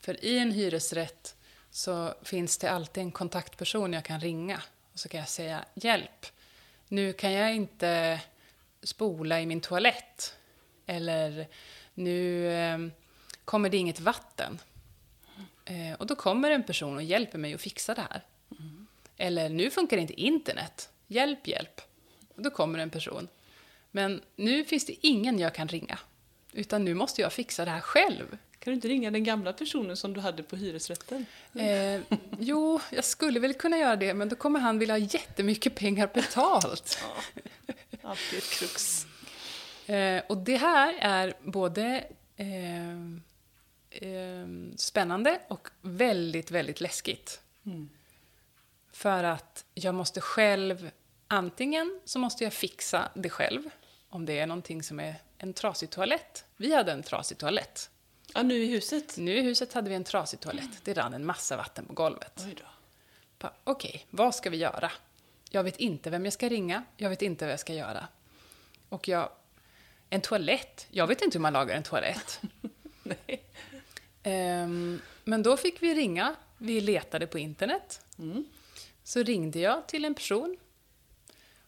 För 0.00 0.24
i 0.24 0.38
en 0.38 0.52
hyresrätt 0.52 1.36
så 1.70 2.14
finns 2.22 2.58
det 2.58 2.70
alltid 2.70 3.02
en 3.02 3.12
kontaktperson 3.12 3.92
jag 3.92 4.04
kan 4.04 4.20
ringa. 4.20 4.62
Och 4.92 4.98
så 4.98 5.08
kan 5.08 5.20
jag 5.20 5.28
säga 5.28 5.64
hjälp, 5.74 6.26
nu 6.88 7.12
kan 7.12 7.32
jag 7.32 7.54
inte 7.54 8.20
spola 8.82 9.40
i 9.40 9.46
min 9.46 9.60
toalett. 9.60 10.36
Eller 10.86 11.48
nu 11.94 12.48
eh, 12.52 12.78
kommer 13.44 13.68
det 13.68 13.76
inget 13.76 14.00
vatten. 14.00 14.58
Eh, 15.64 15.92
och 15.98 16.06
då 16.06 16.14
kommer 16.14 16.50
en 16.50 16.62
person 16.62 16.96
och 16.96 17.02
hjälper 17.02 17.38
mig 17.38 17.54
att 17.54 17.60
fixa 17.60 17.94
det 17.94 18.06
här. 18.10 18.22
Eller 19.16 19.48
nu 19.48 19.70
funkar 19.70 19.96
inte 19.96 20.20
internet. 20.20 20.88
Hjälp, 21.06 21.46
hjälp. 21.46 21.80
Och 22.34 22.42
då 22.42 22.50
kommer 22.50 22.78
en 22.78 22.90
person. 22.90 23.28
Men 23.90 24.22
nu 24.36 24.64
finns 24.64 24.86
det 24.86 25.06
ingen 25.06 25.38
jag 25.38 25.54
kan 25.54 25.68
ringa. 25.68 25.98
Utan 26.52 26.84
nu 26.84 26.94
måste 26.94 27.20
jag 27.20 27.32
fixa 27.32 27.64
det 27.64 27.70
här 27.70 27.80
själv. 27.80 28.38
Kan 28.58 28.70
du 28.70 28.74
inte 28.74 28.88
ringa 28.88 29.10
den 29.10 29.24
gamla 29.24 29.52
personen 29.52 29.96
som 29.96 30.14
du 30.14 30.20
hade 30.20 30.42
på 30.42 30.56
hyresrätten? 30.56 31.26
Eh, 31.54 32.00
jo, 32.38 32.80
jag 32.90 33.04
skulle 33.04 33.40
väl 33.40 33.54
kunna 33.54 33.78
göra 33.78 33.96
det, 33.96 34.14
men 34.14 34.28
då 34.28 34.36
kommer 34.36 34.60
han 34.60 34.78
vilja 34.78 34.94
ha 34.94 34.98
jättemycket 34.98 35.74
pengar 35.74 36.10
betalt. 36.14 36.98
Alltid 38.02 38.38
ett 38.38 38.50
krux. 38.50 39.06
Eh, 39.86 40.22
och 40.28 40.36
det 40.36 40.56
här 40.56 40.94
är 41.00 41.34
både 41.42 42.04
eh, 42.36 42.90
eh, 43.90 44.46
spännande 44.76 45.40
och 45.48 45.68
väldigt, 45.80 46.50
väldigt 46.50 46.80
läskigt. 46.80 47.40
För 48.92 49.24
att 49.24 49.64
jag 49.74 49.94
måste 49.94 50.20
själv, 50.20 50.90
antingen 51.28 52.00
så 52.04 52.18
måste 52.18 52.44
jag 52.44 52.52
fixa 52.52 53.08
det 53.14 53.30
själv, 53.30 53.62
om 54.08 54.26
det 54.26 54.38
är 54.38 54.46
någonting 54.46 54.82
som 54.82 55.00
är 55.00 55.14
en 55.38 55.52
trasig 55.52 55.90
toalett. 55.90 56.44
Vi 56.56 56.74
hade 56.74 56.92
en 56.92 57.02
trasig 57.02 57.38
toalett. 57.38 57.90
Ja, 58.34 58.42
nu 58.42 58.54
i 58.54 58.66
huset? 58.66 59.16
Nu 59.18 59.36
i 59.36 59.40
huset 59.40 59.72
hade 59.72 59.88
vi 59.90 59.96
en 59.96 60.04
trasig 60.04 60.40
toalett. 60.40 60.84
Det 60.84 60.92
rann 60.94 61.14
en 61.14 61.26
massa 61.26 61.56
vatten 61.56 61.86
på 61.86 61.92
golvet. 61.92 62.40
Okej, 63.64 64.06
vad 64.10 64.34
ska 64.34 64.50
vi 64.50 64.56
göra? 64.56 64.92
Jag 65.50 65.64
vet 65.64 65.76
inte 65.76 66.10
vem 66.10 66.24
jag 66.24 66.32
ska 66.32 66.48
ringa, 66.48 66.84
jag 66.96 67.10
vet 67.10 67.22
inte 67.22 67.44
vad 67.44 67.52
jag 67.52 67.60
ska 67.60 67.74
göra. 67.74 68.08
Och 68.88 69.08
jag... 69.08 69.28
En 70.14 70.20
toalett? 70.20 70.86
Jag 70.90 71.06
vet 71.06 71.22
inte 71.22 71.38
hur 71.38 71.42
man 71.42 71.52
lagar 71.52 71.76
en 71.76 71.82
toalett. 71.82 72.40
Ehm, 74.22 75.00
men 75.24 75.42
då 75.42 75.56
fick 75.56 75.82
vi 75.82 75.94
ringa. 75.94 76.34
Vi 76.58 76.80
letade 76.80 77.26
på 77.26 77.38
internet. 77.38 78.00
Så 79.04 79.22
ringde 79.22 79.58
jag 79.58 79.86
till 79.86 80.04
en 80.04 80.14
person. 80.14 80.56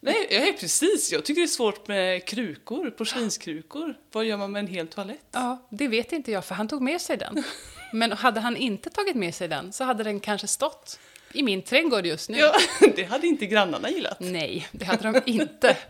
Nej, 0.00 0.26
ja, 0.30 0.52
precis. 0.60 1.12
Jag 1.12 1.24
tycker 1.24 1.40
det 1.40 1.44
är 1.44 1.48
svårt 1.48 1.88
med 1.88 2.24
krukor, 2.26 2.90
porslinskrukor. 2.90 3.94
Vad 4.12 4.24
gör 4.24 4.36
man 4.36 4.52
med 4.52 4.60
en 4.60 4.66
hel 4.66 4.88
toalett? 4.88 5.26
Ja, 5.32 5.66
det 5.70 5.88
vet 5.88 6.12
inte 6.12 6.30
jag, 6.32 6.44
för 6.44 6.54
han 6.54 6.68
tog 6.68 6.82
med 6.82 7.00
sig 7.00 7.16
den. 7.16 7.44
Men 7.92 8.12
hade 8.12 8.40
han 8.40 8.56
inte 8.56 8.90
tagit 8.90 9.16
med 9.16 9.34
sig 9.34 9.48
den 9.48 9.72
så 9.72 9.84
hade 9.84 10.04
den 10.04 10.20
kanske 10.20 10.46
stått 10.46 10.98
i 11.32 11.42
min 11.42 11.62
trädgård 11.62 12.06
just 12.06 12.28
nu. 12.28 12.38
Ja, 12.38 12.54
det 12.96 13.04
hade 13.04 13.26
inte 13.26 13.46
grannarna 13.46 13.90
gillat. 13.90 14.20
Nej, 14.20 14.68
det 14.72 14.84
hade 14.84 15.12
de 15.12 15.22
inte. 15.26 15.76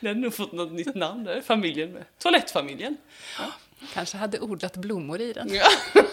Det 0.00 0.08
hade 0.08 0.20
nog 0.20 0.34
fått 0.34 0.52
något 0.52 0.72
nytt 0.72 0.94
namn 0.94 1.24
där, 1.24 1.40
familjen 1.40 1.92
med. 1.92 2.04
Toalettfamiljen. 2.18 2.96
Kanske 3.94 4.16
hade 4.16 4.40
odlat 4.40 4.76
blommor 4.76 5.20
i 5.20 5.32
den. 5.32 5.54
Ja. 5.54 5.66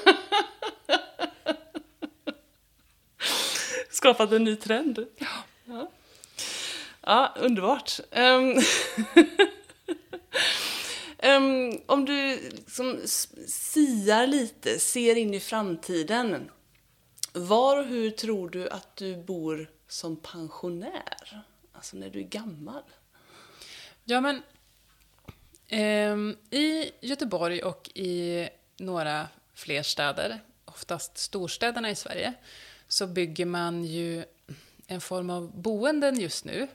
Skapat 3.90 4.32
en 4.32 4.44
ny 4.44 4.56
trend. 4.56 5.06
Ja, 5.18 5.44
ja 7.02 7.36
underbart. 7.40 8.00
Ehm, 8.12 8.60
ehm, 11.18 11.72
om 11.86 12.06
du 12.06 12.40
liksom 12.52 13.00
siar 13.48 14.28
lite, 14.28 14.80
ser 14.80 15.16
in 15.16 15.34
i 15.34 15.40
framtiden. 15.40 16.50
Var 17.38 17.78
och 17.78 17.86
hur 17.86 18.12
tror 18.12 18.50
du 18.50 18.70
att 18.70 18.96
du 18.96 19.16
bor 19.16 19.72
som 19.88 20.16
pensionär? 20.16 21.44
Alltså 21.72 21.98
när 21.98 22.10
du 22.10 22.20
är 22.20 22.24
gammal. 22.24 22.84
Ja, 24.04 24.22
men 24.22 24.42
eh, 25.68 26.36
i 26.60 26.92
Göteborg 27.02 27.64
och 27.64 27.90
i 27.94 28.50
några 28.78 29.28
fler 29.54 29.84
städer, 29.84 30.40
oftast 30.66 31.18
storstäderna 31.18 31.90
i 31.90 31.96
Sverige, 31.96 32.34
så 32.88 33.08
bygger 33.08 33.46
man 33.46 33.86
ju 33.86 34.26
en 34.88 35.02
form 35.02 35.30
av 35.30 35.62
boenden 35.62 36.20
just 36.20 36.46
nu 36.46 36.68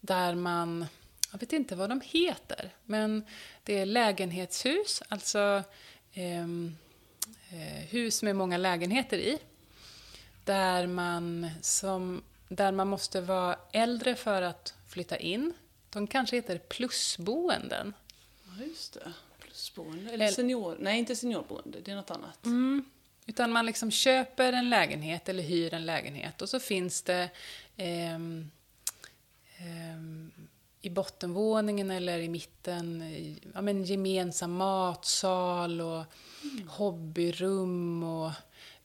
där 0.00 0.34
man, 0.34 0.86
jag 1.32 1.38
vet 1.38 1.52
inte 1.52 1.76
vad 1.76 1.88
de 1.88 2.00
heter, 2.04 2.70
men 2.84 3.24
det 3.64 3.78
är 3.78 3.86
lägenhetshus, 3.86 5.02
alltså 5.08 5.62
ehm, 6.12 6.76
eh, 7.50 7.86
hus 7.88 8.22
med 8.22 8.36
många 8.36 8.56
lägenheter 8.56 9.18
i, 9.18 9.38
där 10.44 10.86
man, 10.86 11.50
som, 11.62 12.22
där 12.48 12.72
man 12.72 12.88
måste 12.88 13.20
vara 13.20 13.56
äldre 13.72 14.14
för 14.14 14.42
att 14.42 14.74
flytta 14.88 15.16
in. 15.16 15.52
De 15.90 16.06
kanske 16.06 16.36
heter 16.36 16.58
plusboenden. 16.58 17.94
Ja, 18.44 18.64
just 18.64 18.94
det. 18.94 19.12
Plusboende. 19.40 20.12
Eller 20.12 20.28
senior... 20.28 20.76
Nej, 20.80 20.98
inte 20.98 21.16
seniorboende. 21.16 21.80
Det 21.80 21.90
är 21.90 21.96
något 21.96 22.10
annat. 22.10 22.38
Utan 23.26 23.52
man 23.52 23.66
liksom 23.66 23.90
köper 23.90 24.52
en 24.52 24.70
lägenhet 24.70 25.28
eller 25.28 25.42
hyr 25.42 25.74
en 25.74 25.86
lägenhet 25.86 26.42
och 26.42 26.48
så 26.48 26.60
finns 26.60 27.02
det 27.02 27.30
ehm, 27.76 28.50
ehm, 29.56 30.30
i 30.80 30.90
bottenvåningen 30.90 31.90
eller 31.90 32.18
i 32.18 32.28
mitten 32.28 33.04
ja, 33.54 33.60
men 33.60 33.84
gemensam 33.84 34.52
matsal 34.52 35.80
och 35.80 36.04
hobbyrum 36.68 38.02
och 38.02 38.30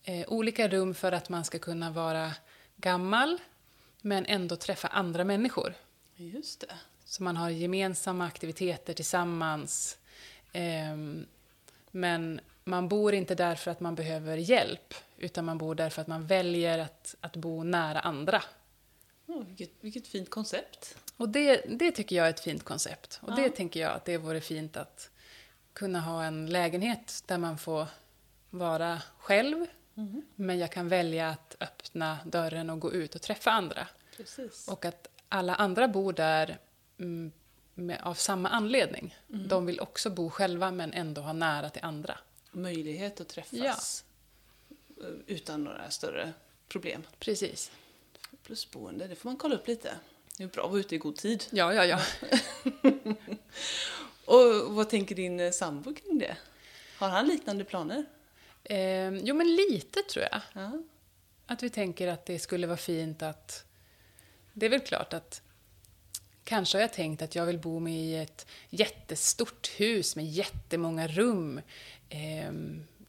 eh, 0.05 0.25
olika 0.27 0.67
rum 0.67 0.93
för 0.95 1.11
att 1.11 1.29
man 1.29 1.45
ska 1.45 1.59
kunna 1.59 1.91
vara 1.91 2.31
gammal 2.77 3.37
men 4.01 4.25
ändå 4.25 4.55
träffa 4.55 4.87
andra 4.87 5.23
människor. 5.23 5.73
Just 6.15 6.59
det. 6.59 6.75
Så 7.05 7.23
man 7.23 7.37
har 7.37 7.49
gemensamma 7.49 8.25
aktiviteter 8.25 8.93
tillsammans. 8.93 9.97
Ehm, 10.53 11.25
men 11.91 12.39
man 12.63 12.87
bor 12.87 13.13
inte 13.13 13.35
där 13.35 13.55
för 13.55 13.71
att 13.71 13.79
man 13.79 13.95
behöver 13.95 14.37
hjälp, 14.37 14.93
utan 15.17 15.45
man 15.45 15.57
bor 15.57 15.75
där 15.75 15.89
för 15.89 16.01
att 16.01 16.07
man 16.07 16.27
väljer 16.27 16.79
att, 16.79 17.15
att 17.21 17.35
bo 17.35 17.63
nära 17.63 17.99
andra. 17.99 18.43
Oh, 19.27 19.45
vilket, 19.45 19.71
vilket 19.81 20.07
fint 20.07 20.29
koncept. 20.29 20.97
Och 21.17 21.29
det, 21.29 21.65
det 21.69 21.91
tycker 21.91 22.15
jag 22.15 22.25
är 22.25 22.29
ett 22.29 22.39
fint 22.39 22.63
koncept. 22.63 23.19
Och 23.21 23.29
Ja. 23.31 23.35
det 23.35 23.49
tänker 23.49 23.79
jag 23.79 23.91
att 23.93 24.05
det 24.05 24.17
vore 24.17 24.41
fint 24.41 24.77
att 24.77 25.09
kunna 25.73 25.99
ha 25.99 26.23
en 26.23 26.49
lägenhet 26.49 27.23
där 27.25 27.37
man 27.37 27.57
får 27.57 27.87
vara 28.49 29.01
själv, 29.17 29.65
men 30.35 30.59
jag 30.59 30.71
kan 30.71 30.87
välja 30.87 31.29
att 31.29 31.55
öppna 31.59 32.17
dörren 32.25 32.69
och 32.69 32.79
gå 32.79 32.93
ut 32.93 33.15
och 33.15 33.21
träffa 33.21 33.51
andra. 33.51 33.87
Precis. 34.17 34.67
Och 34.67 34.85
att 34.85 35.07
alla 35.29 35.55
andra 35.55 35.87
bor 35.87 36.13
där 36.13 36.57
mm, 36.97 37.31
med, 37.73 38.01
av 38.01 38.13
samma 38.13 38.49
anledning. 38.49 39.17
De 39.27 39.65
vill 39.65 39.79
också 39.79 40.09
bo 40.09 40.29
själva 40.29 40.71
men 40.71 40.93
ändå 40.93 41.21
ha 41.21 41.33
nära 41.33 41.69
till 41.69 41.83
andra. 41.83 42.17
Möjlighet 42.51 43.21
att 43.21 43.27
träffas 43.27 44.03
eh, 45.01 45.09
utan 45.27 45.63
några 45.63 45.89
större 45.89 46.33
problem. 46.67 47.03
Precis. 47.19 47.71
Plusboende, 48.43 49.07
det 49.07 49.15
får 49.15 49.29
man 49.29 49.37
kolla 49.37 49.55
upp 49.55 49.67
lite. 49.67 49.95
Det 50.37 50.43
är 50.43 50.47
bra 50.47 50.63
att 50.63 50.71
vara 50.71 50.79
ute 50.79 50.95
i 50.95 50.97
god 50.97 51.15
tid. 51.15 51.43
Ja, 51.51 51.73
ja, 51.73 51.85
ja. 51.85 51.99
Och 54.25 54.73
vad 54.75 54.89
tänker 54.89 55.15
din 55.15 55.53
sambo 55.53 55.93
kring 55.93 56.19
det? 56.19 56.37
Har 56.97 57.09
han 57.09 57.27
liknande 57.27 57.63
planer? 57.63 58.05
Eh, 58.65 59.09
jo, 59.09 59.35
men 59.35 59.55
lite 59.55 60.01
tror 60.01 60.25
jag. 60.31 60.41
Ja. 60.53 60.71
Att 61.45 61.63
vi 61.63 61.69
tänker 61.69 62.07
att 62.07 62.25
det 62.25 62.39
skulle 62.39 62.67
vara 62.67 62.77
fint 62.77 63.21
att... 63.21 63.65
Det 64.53 64.65
är 64.65 64.69
väl 64.69 64.79
klart 64.79 65.13
att 65.13 65.41
kanske 66.43 66.77
har 66.77 66.81
jag 66.81 66.93
tänkt 66.93 67.21
att 67.21 67.35
jag 67.35 67.45
vill 67.45 67.59
bo 67.59 67.79
med 67.79 67.93
i 67.93 68.15
ett 68.15 68.47
jättestort 68.69 69.67
hus 69.77 70.15
med 70.15 70.25
jättemånga 70.25 71.07
rum 71.07 71.61
eh, 72.09 72.51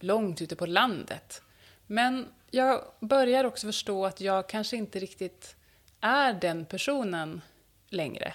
långt 0.01 0.43
ute 0.43 0.57
på 0.57 0.67
landet. 0.67 1.43
Men 1.87 2.29
jag 2.51 2.85
börjar 3.01 3.45
också 3.45 3.67
förstå 3.67 4.07
att 4.07 4.21
jag 4.21 4.49
kanske 4.49 4.77
inte 4.77 4.99
riktigt 4.99 5.57
är 6.01 6.33
den 6.33 6.65
personen 6.65 7.41
längre. 7.89 8.35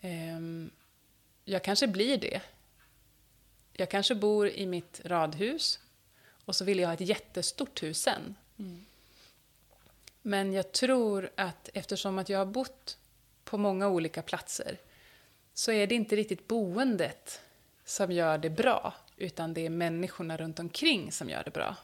Eh, 0.00 0.40
jag 1.44 1.64
kanske 1.64 1.86
blir 1.86 2.18
det. 2.18 2.40
Jag 3.72 3.90
kanske 3.90 4.14
bor 4.14 4.48
i 4.48 4.66
mitt 4.66 5.00
radhus 5.04 5.80
och 6.46 6.56
så 6.56 6.64
vill 6.64 6.78
jag 6.78 6.88
ha 6.88 6.94
ett 6.94 7.00
jättestort 7.00 7.82
hus 7.82 8.02
sen. 8.02 8.34
Men 10.22 10.52
jag 10.52 10.72
tror 10.72 11.30
att 11.34 11.68
eftersom 11.74 12.18
att 12.18 12.28
jag 12.28 12.38
har 12.38 12.46
bott 12.46 12.98
på 13.44 13.58
många 13.58 13.88
olika 13.88 14.22
platser 14.22 14.78
så 15.54 15.72
är 15.72 15.86
det 15.86 15.94
inte 15.94 16.16
riktigt 16.16 16.48
boendet 16.48 17.40
som 17.84 18.12
gör 18.12 18.38
det 18.38 18.50
bra, 18.50 18.94
utan 19.16 19.54
det 19.54 19.66
är 19.66 19.70
människorna 19.70 20.36
runt 20.36 20.58
omkring 20.58 21.12
som 21.12 21.30
gör 21.30 21.44
det 21.44 21.50
bra. 21.50 21.76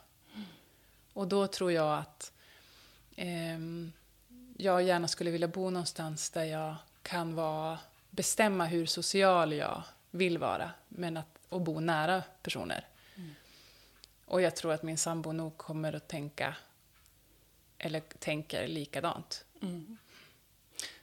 Och 1.12 1.28
då 1.28 1.46
tror 1.46 1.72
jag 1.72 1.98
att 1.98 2.32
ehm, 3.16 3.92
jag 4.56 4.82
gärna 4.82 5.08
skulle 5.08 5.30
vilja 5.30 5.48
bo 5.48 5.70
någonstans 5.70 6.30
där 6.30 6.44
jag 6.44 6.74
kan 7.02 7.34
vara, 7.34 7.78
bestämma 8.10 8.66
hur 8.66 8.86
social 8.86 9.52
jag 9.52 9.82
vill 10.10 10.38
vara, 10.38 10.70
men 10.88 11.16
att, 11.16 11.38
och 11.48 11.60
bo 11.60 11.80
nära 11.80 12.22
personer. 12.42 12.86
Och 14.32 14.42
jag 14.42 14.56
tror 14.56 14.72
att 14.72 14.82
min 14.82 14.98
sambo 14.98 15.32
nog 15.32 15.56
kommer 15.56 15.92
att 15.92 16.08
tänka, 16.08 16.56
eller 17.78 18.00
tänker 18.00 18.68
likadant. 18.68 19.44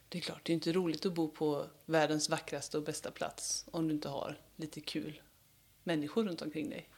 Det 0.09 0.17
är 0.17 0.21
klart, 0.21 0.39
det 0.43 0.51
är 0.51 0.53
inte 0.53 0.71
roligt 0.71 1.05
att 1.05 1.13
bo 1.13 1.29
på 1.29 1.67
världens 1.85 2.29
vackraste 2.29 2.77
och 2.77 2.83
bästa 2.83 3.11
plats 3.11 3.65
om 3.71 3.87
du 3.87 3.93
inte 3.93 4.09
har 4.09 4.37
lite 4.55 4.81
kul 4.81 5.21
människor 5.83 6.23
runt 6.23 6.41
omkring 6.41 6.69
dig. 6.69 6.89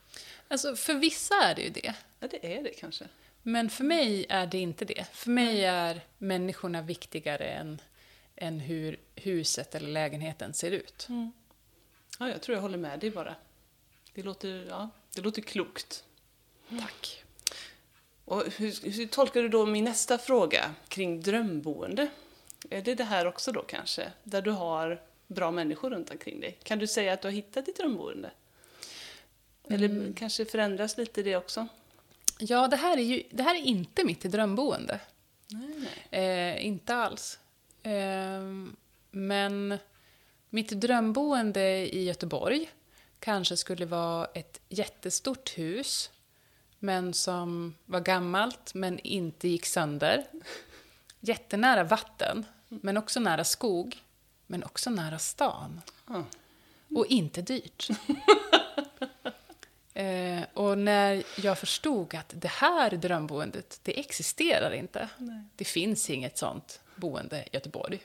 Alltså, 0.48 0.76
för 0.76 0.94
vissa 0.94 1.36
är 1.36 1.56
det 1.56 1.62
ju 1.62 1.70
det. 1.70 1.96
Ja, 2.20 2.28
det 2.28 2.58
är 2.58 2.63
det 2.63 2.74
kanske. 2.74 3.08
Men 3.41 3.70
för 3.70 3.84
mig 3.84 4.26
är 4.30 4.48
det 4.48 4.58
inte 4.58 4.86
det. 4.86 5.08
För 5.12 5.30
mig 5.30 5.65
är 5.65 6.02
människorna 6.17 6.82
viktigare 6.82 7.46
än, 7.46 7.82
än 8.36 8.60
hur 8.60 9.00
huset 9.15 9.76
eller 9.76 9.89
lägenheten 9.89 10.54
ser 10.54 10.72
ut. 10.72 11.08
Ja, 12.20 12.30
jag 12.30 12.41
tror 12.41 12.56
jag 12.56 12.62
håller 12.62 12.78
med 12.78 13.00
dig 13.00 13.12
bara. 13.12 13.36
Det 14.13 14.24
låter, 14.24 14.65
ja, 14.70 14.89
det 15.15 15.22
låter 15.22 15.41
klokt. 15.41 16.06
Tack. 16.80 17.24
Och 18.26 18.44
hur, 18.58 18.92
hur 18.92 19.06
tolkar 19.06 19.42
du 19.42 19.50
då 19.50 19.66
min 19.66 19.84
nästa 19.84 20.18
fråga 20.18 20.76
kring 20.88 21.22
drömboende? 21.22 22.08
Är 22.70 22.82
det 22.82 22.96
det 22.96 23.04
här 23.04 23.28
också 23.28 23.52
då 23.52 23.62
kanske? 23.62 24.12
Där 24.24 24.42
du 24.42 24.52
har 24.52 25.02
bra 25.28 25.52
människor 25.52 25.90
runt 25.90 26.12
omkring 26.12 26.40
dig? 26.40 26.58
Kan 26.64 26.80
du 26.80 26.88
säga 26.88 27.14
att 27.14 27.22
du 27.22 27.28
har 27.28 27.34
hittat 27.34 27.66
ditt 27.66 27.78
drömboende? 27.78 28.32
Eller 29.70 30.14
kanske 30.14 30.46
förändras 30.46 30.98
lite 30.98 31.24
det 31.24 31.36
också? 31.36 31.68
Ja, 32.40 32.68
det 32.68 32.78
här 32.78 32.98
är 32.98 33.02
ju 33.02 33.24
det 33.30 33.44
här 33.44 33.56
är 33.56 33.60
inte 33.60 34.04
mitt 34.04 34.22
drömboende. 34.22 35.00
Nej, 35.48 35.88
nej. 36.10 36.56
Eh, 36.56 36.66
inte 36.66 36.96
alls. 36.96 37.40
Eh, 37.84 38.42
men 39.12 39.78
mitt 40.50 40.70
drömboende 40.70 41.96
i 41.96 42.04
Göteborg 42.04 42.72
kanske 43.20 43.58
skulle 43.58 43.86
vara 43.86 44.26
ett 44.34 44.62
jättestort 44.70 45.58
hus 45.58 46.11
men 46.84 47.13
som 47.13 47.76
var 47.86 48.00
gammalt 48.00 48.74
men 48.74 49.00
inte 49.00 49.48
gick 49.48 49.65
sönder. 49.65 50.26
Jättenära 51.20 51.84
vatten, 51.84 52.46
men 52.67 52.98
också 52.98 53.20
nära 53.20 53.44
skog, 53.44 54.04
men 54.48 54.63
också 54.63 54.89
nära 54.89 55.20
stan. 55.20 55.82
Och 56.96 57.06
inte 57.06 57.41
dyrt. 57.41 57.89
eh, 59.94 60.44
och 60.54 60.78
när 60.78 61.24
jag 61.38 61.58
förstod 61.58 62.15
att 62.15 62.34
det 62.36 62.52
här 62.52 62.91
drömboendet, 62.91 63.80
det 63.84 64.00
existerar 64.00 64.72
inte. 64.72 65.10
Det 65.56 65.65
finns 65.65 66.10
inget 66.10 66.38
sånt 66.38 66.82
boende 66.96 67.44
i 67.44 67.50
Göteborg. 67.52 68.02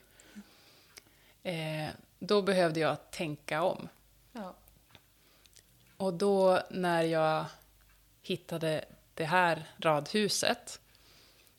Eh, 1.42 1.88
då 2.18 2.42
behövde 2.42 2.80
jag 2.80 3.10
tänka 3.10 3.62
om. 3.62 3.88
Ja. 4.32 4.54
Och 5.96 6.14
då 6.14 6.62
när 6.70 7.02
jag 7.02 7.44
hittade 8.26 8.84
det 9.14 9.24
här 9.24 9.64
radhuset 9.78 10.80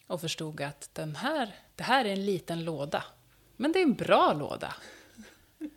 och 0.07 0.21
förstod 0.21 0.61
att 0.61 0.89
den 0.93 1.15
här, 1.15 1.55
det 1.75 1.83
här 1.83 2.05
är 2.05 2.13
en 2.13 2.25
liten 2.25 2.63
låda. 2.63 3.03
Men 3.55 3.71
det 3.71 3.79
är 3.79 3.83
en 3.83 3.93
bra 3.93 4.33
låda. 4.33 4.75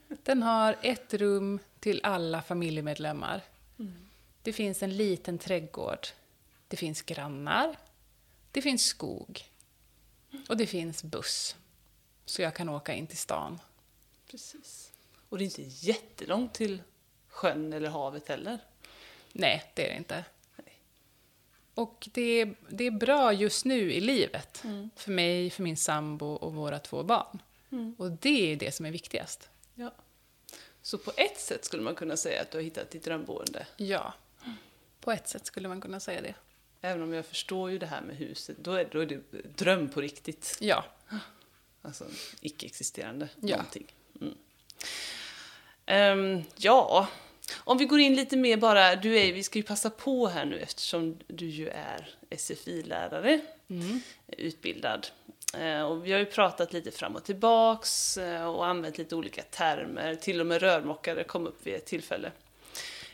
Den 0.09 0.42
har 0.42 0.76
ett 0.83 1.14
rum 1.14 1.59
till 1.81 2.00
alla 2.03 2.42
familjemedlemmar. 2.42 3.42
Det 4.42 4.53
finns 4.53 4.83
en 4.83 4.96
liten 4.96 5.38
trädgård. 5.38 6.07
Det 6.68 6.76
finns 6.76 7.03
grannar. 7.03 7.76
Det 8.50 8.62
finns 8.62 8.85
skog. 8.85 9.44
Och 10.48 10.57
det 10.57 10.66
finns 10.66 11.05
buss. 11.05 11.57
Så 12.24 12.42
jag 12.42 12.55
kan 12.55 12.68
åka 12.68 12.94
in 12.94 13.07
till 13.07 13.18
stan. 13.18 13.59
Precis. 14.31 14.92
Och 15.29 15.38
det 15.38 15.44
är 15.44 15.46
inte 15.46 15.87
jättelångt 15.87 16.55
till 16.55 16.83
sjön 17.29 17.72
eller 17.72 17.88
havet 17.88 18.29
heller. 18.29 18.59
Nej, 19.33 19.72
det 19.74 19.87
är 19.87 19.90
det 19.90 19.96
inte. 19.96 20.24
Och 21.81 22.09
det 22.12 22.40
är, 22.40 22.55
det 22.69 22.87
är 22.87 22.90
bra 22.90 23.33
just 23.33 23.64
nu 23.64 23.93
i 23.93 24.01
livet. 24.01 24.64
För 24.97 25.11
mig, 25.11 25.51
för 25.51 25.62
min 25.62 25.77
sambo 25.77 26.27
och 26.27 26.55
våra 26.55 26.79
två 26.79 27.03
barn. 27.03 27.43
Och 27.99 28.11
det 28.11 28.53
är 28.53 28.57
det 28.57 28.73
som 28.73 28.87
är 28.87 28.90
viktigast. 28.90 29.49
Ja. 29.75 29.93
Så 30.83 30.99
på 30.99 31.12
ett 31.16 31.40
sätt 31.40 31.64
skulle 31.64 31.83
man 31.83 31.95
kunna 31.95 32.16
säga 32.16 32.43
att 32.43 32.51
du 32.51 32.59
har 32.59 32.62
hittat 32.62 32.90
ditt 32.90 33.05
drömboende. 33.05 33.66
Ja, 33.77 34.14
på 35.01 35.12
ett 35.12 35.29
sätt 35.29 35.47
skulle 35.47 35.69
man 35.69 35.81
kunna 35.81 36.01
säga 36.01 36.21
det. 36.23 36.35
Även 36.81 37.03
om 37.03 37.12
jag 37.12 37.27
förstår 37.27 37.71
ju 37.71 37.79
det 37.79 37.87
här 37.87 38.03
med 38.03 38.16
huset, 38.16 38.57
då 38.59 38.73
är, 38.73 38.88
då 38.93 39.01
är 39.01 39.07
det 39.07 39.21
dröm 39.57 39.88
på 39.88 40.01
riktigt. 40.01 40.57
Ja, 40.61 40.85
Alltså 41.83 42.05
icke-existerande 42.40 43.29
Ja. 43.40 43.57
någonting. 43.57 43.95
Mm. 44.21 44.35
Ehm, 45.87 46.43
ja, 46.57 47.09
om 47.70 47.78
vi 47.78 47.85
går 47.85 48.00
in 48.00 48.14
lite 48.14 48.37
mer 48.37 48.56
bara, 48.56 48.96
du 48.96 49.18
är, 49.18 49.33
vi 49.33 49.42
ska 49.42 49.59
ju 49.59 49.62
passa 49.62 49.90
på 49.90 50.28
här 50.28 50.44
nu 50.44 50.59
eftersom 50.59 51.18
du 51.26 51.46
ju 51.46 51.68
är 51.68 52.14
SFI-lärare, 52.30 53.40
utbildad. 54.26 55.06
Eh, 55.59 55.83
och 55.83 56.06
vi 56.06 56.12
har 56.12 56.18
ju 56.18 56.26
pratat 56.26 56.72
lite 56.72 56.90
fram 56.90 57.16
och 57.16 57.24
tillbaks 57.24 58.16
eh, 58.16 58.46
och 58.46 58.66
använt 58.66 58.98
lite 58.98 59.16
olika 59.16 59.42
termer, 59.42 60.14
till 60.14 60.40
och 60.40 60.46
med 60.46 60.62
rörmokare 60.62 61.24
kom 61.24 61.46
upp 61.46 61.66
vid 61.66 61.74
ett 61.74 61.87
tillfälle. 61.87 62.33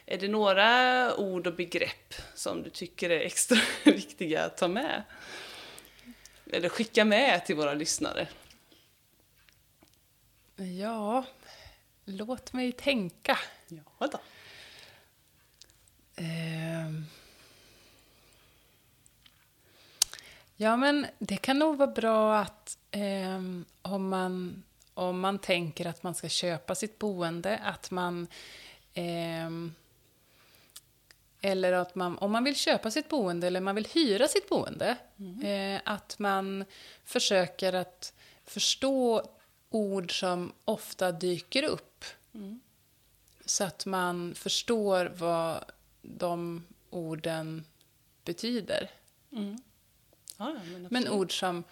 Är 0.06 0.18
det 0.18 0.28
några 0.28 1.16
ord 1.16 1.46
och 1.46 1.54
begrepp 1.54 2.14
som 2.34 2.62
du 2.62 2.70
tycker 2.70 3.10
är 3.10 3.20
extra 3.20 3.58
viktiga 3.84 4.44
att 4.44 4.56
ta 4.56 4.68
med? 4.68 5.02
Eller 6.52 6.68
skicka 6.68 7.04
med 7.04 7.46
till 7.46 7.56
våra 7.56 7.74
lyssnare? 7.74 8.28
ja 10.56 11.24
låt 12.04 12.52
mig 12.52 12.72
tänka. 12.72 13.38
Ja 13.68 14.08
då. 14.12 14.18
Ehm. 16.16 17.06
Ja, 20.56 20.76
men 20.76 21.06
det 21.18 21.36
kan 21.36 21.58
nog 21.58 21.76
vara 21.76 21.90
bra 21.90 22.38
att 22.38 22.78
ehm, 22.90 23.64
om, 23.82 24.08
man, 24.08 24.62
om 24.94 25.20
man 25.20 25.38
tänker 25.38 25.86
att 25.86 26.02
man 26.02 26.14
ska 26.14 26.28
köpa 26.28 26.74
sitt 26.74 26.98
boende, 26.98 27.58
att 27.58 27.90
man... 27.90 28.26
ehm, 28.94 29.74
eller 31.40 31.72
att 31.72 31.94
man, 31.94 32.18
om 32.18 32.32
man 32.32 32.44
vill 32.44 32.56
köpa 32.56 32.90
sitt 32.90 33.08
boende 33.08 33.46
eller 33.46 33.60
man 33.60 33.74
vill 33.74 33.88
hyra 33.94 34.28
sitt 34.28 34.48
boende, 34.48 34.96
eh, 35.42 35.80
att 35.84 36.18
man 36.18 36.64
försöker 37.04 37.72
att 37.72 38.12
förstå 38.44 39.22
ord 39.70 40.20
som 40.20 40.52
ofta 40.64 41.12
dyker 41.12 41.62
upp. 41.62 42.04
Så 43.44 43.64
att 43.64 43.86
man 43.86 44.34
förstår 44.34 45.12
vad 45.16 45.64
de 46.08 46.62
orden 46.90 47.64
betyder. 48.24 48.90
Ja, 49.30 49.40
ja, 50.38 50.52
men 50.72 50.88
Men 50.90 51.08
ord 51.08 51.38
som 51.38 51.64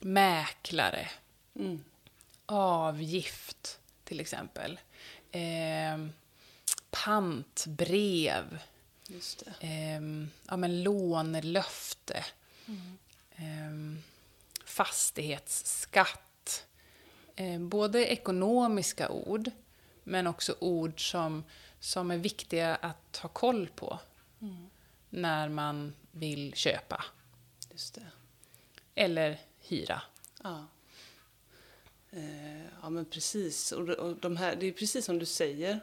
mäklare, 0.00 1.08
Mm. 1.54 1.84
avgift 2.46 3.78
till 4.04 4.20
exempel, 4.20 4.80
eh, 5.30 6.06
pantbrev, 6.90 8.58
eh, 9.60 10.00
ja, 10.48 10.56
men 10.56 10.82
lånelöfte, 10.82 12.24
eh, 13.36 13.98
fastighetsskatt. 14.64 16.66
Eh, 17.36 17.60
både 17.60 18.06
ekonomiska 18.06 19.08
ord, 19.08 19.50
men 20.04 20.26
också 20.26 20.56
ord 20.60 21.10
som, 21.10 21.44
som 21.84 22.10
är 22.10 22.16
viktiga 22.18 22.74
att 22.74 23.16
ha 23.22 23.28
koll 23.28 23.68
på 23.76 23.98
när 25.10 25.48
man 25.48 25.94
vill 26.12 26.54
köpa 26.54 27.04
Just 27.70 27.94
det. 27.94 28.06
eller 28.94 29.40
hyra. 29.60 30.02
Ja. 30.42 30.66
Eh, 32.10 32.64
ja, 32.82 32.90
men 32.90 33.04
precis. 33.04 33.72
Och, 33.72 34.16
de- 34.16 34.36
här, 34.36 34.56
det 34.56 34.66
är 34.66 34.72
precis 34.72 35.04
som 35.04 35.18
du 35.18 35.26
säger. 35.26 35.80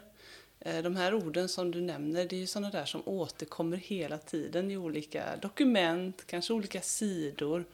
Eh, 0.60 0.82
de 0.82 0.96
här 0.96 1.14
orden 1.14 1.48
som 1.48 1.70
du 1.70 1.80
nämner, 1.80 2.24
det 2.24 2.36
är 2.36 2.40
ju 2.40 2.46
sådana 2.46 2.70
där 2.70 2.84
som 2.84 3.02
återkommer 3.08 3.76
hela 3.76 4.18
tiden 4.18 4.70
i 4.70 4.76
olika 4.76 5.36
dokument, 5.36 6.26
kanske 6.26 6.52
olika 6.52 6.80
sidor. 6.80 7.64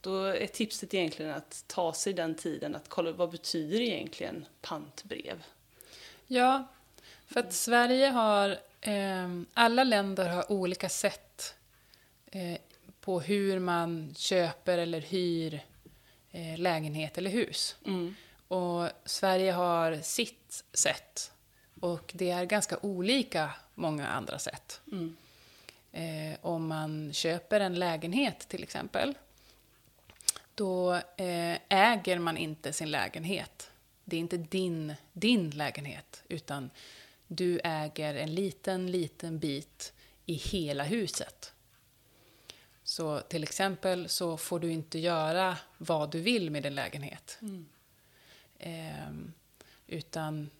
Då 0.00 0.24
är 0.24 0.46
tipset 0.46 0.94
egentligen 0.94 1.30
att 1.34 1.64
ta 1.66 1.92
sig 1.92 2.12
den 2.12 2.34
tiden 2.34 2.74
att 2.74 2.88
kolla 2.88 3.12
vad 3.12 3.30
betyder 3.30 3.80
egentligen 3.80 4.46
pantbrev? 4.60 5.42
Ja, 6.26 6.68
för 7.30 7.40
att 7.40 7.52
Sverige 7.52 8.06
har... 8.08 8.58
Eh, 8.80 9.28
alla 9.54 9.84
länder 9.84 10.28
har 10.28 10.52
olika 10.52 10.88
sätt 10.88 11.54
eh, 12.26 12.58
på 13.00 13.20
hur 13.20 13.58
man 13.58 14.14
köper 14.16 14.78
eller 14.78 15.00
hyr 15.00 15.64
eh, 16.30 16.58
lägenhet 16.58 17.18
eller 17.18 17.30
hus. 17.30 17.76
Och 18.48 18.88
Sverige 19.04 19.52
har 19.52 19.96
sitt 20.02 20.64
sätt 20.72 21.32
och 21.80 22.12
det 22.14 22.30
är 22.30 22.44
ganska 22.44 22.78
olika 22.82 23.50
många 23.74 24.08
andra 24.08 24.38
sätt. 24.38 24.80
Eh, 25.92 26.36
om 26.40 26.66
man 26.66 27.12
köper 27.12 27.60
en 27.60 27.74
lägenhet 27.74 28.48
till 28.48 28.62
exempel, 28.62 29.14
då 30.54 30.94
eh, 30.94 31.58
äger 31.68 32.18
man 32.18 32.36
inte 32.36 32.72
sin 32.72 32.90
lägenhet. 32.90 33.70
Det 34.04 34.16
är 34.16 34.20
inte 34.20 34.36
din, 34.36 34.94
din 35.12 35.50
lägenhet, 35.50 36.22
utan 36.28 36.70
du 37.32 37.60
äger 37.64 38.14
en 38.14 38.34
liten, 38.34 38.90
liten 38.90 39.38
bit 39.38 39.92
i 40.26 40.34
hela 40.34 40.84
huset. 40.84 41.52
Så 42.82 43.20
till 43.20 43.42
exempel 43.42 44.08
så 44.08 44.36
får 44.36 44.60
du 44.60 44.72
inte 44.72 44.98
göra 44.98 45.56
vad 45.78 46.10
du 46.10 46.20
vill 46.20 46.50
med 46.50 46.62
din 46.62 46.74
lägenhet. 46.74 47.38
Ehm, 48.58 49.32
utan 49.86 50.50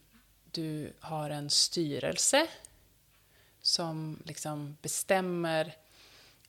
du 0.51 0.93
har 0.99 1.29
en 1.29 1.49
styrelse 1.49 2.47
som 3.61 4.19
liksom 4.25 4.77
bestämmer 4.81 5.75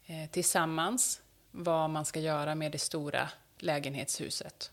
eh, 0.06 0.30
tillsammans 0.30 1.22
vad 1.50 1.90
man 1.90 2.04
ska 2.04 2.20
göra 2.20 2.54
med 2.54 2.72
det 2.72 2.78
stora 2.78 3.28
lägenhetshuset. 3.58 4.70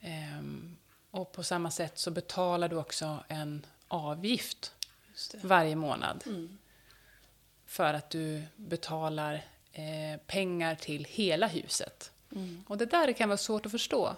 Ehm, 0.00 0.76
och 1.10 1.32
på 1.32 1.42
samma 1.42 1.70
sätt 1.70 1.98
så 1.98 2.10
betalar 2.10 2.68
du 2.68 2.76
också 2.76 3.24
en 3.28 3.66
avgift 3.88 4.72
varje 5.42 5.76
månad. 5.76 6.24
För 7.66 7.94
att 7.94 8.10
du 8.10 8.42
betalar 8.56 9.34
eh, 9.72 10.20
pengar 10.26 10.74
till 10.74 11.04
hela 11.04 11.46
huset. 11.46 12.10
Och 12.66 12.78
det 12.78 12.86
där 12.86 13.12
kan 13.12 13.28
vara 13.28 13.36
svårt 13.36 13.66
att 13.66 13.72
förstå. 13.72 14.16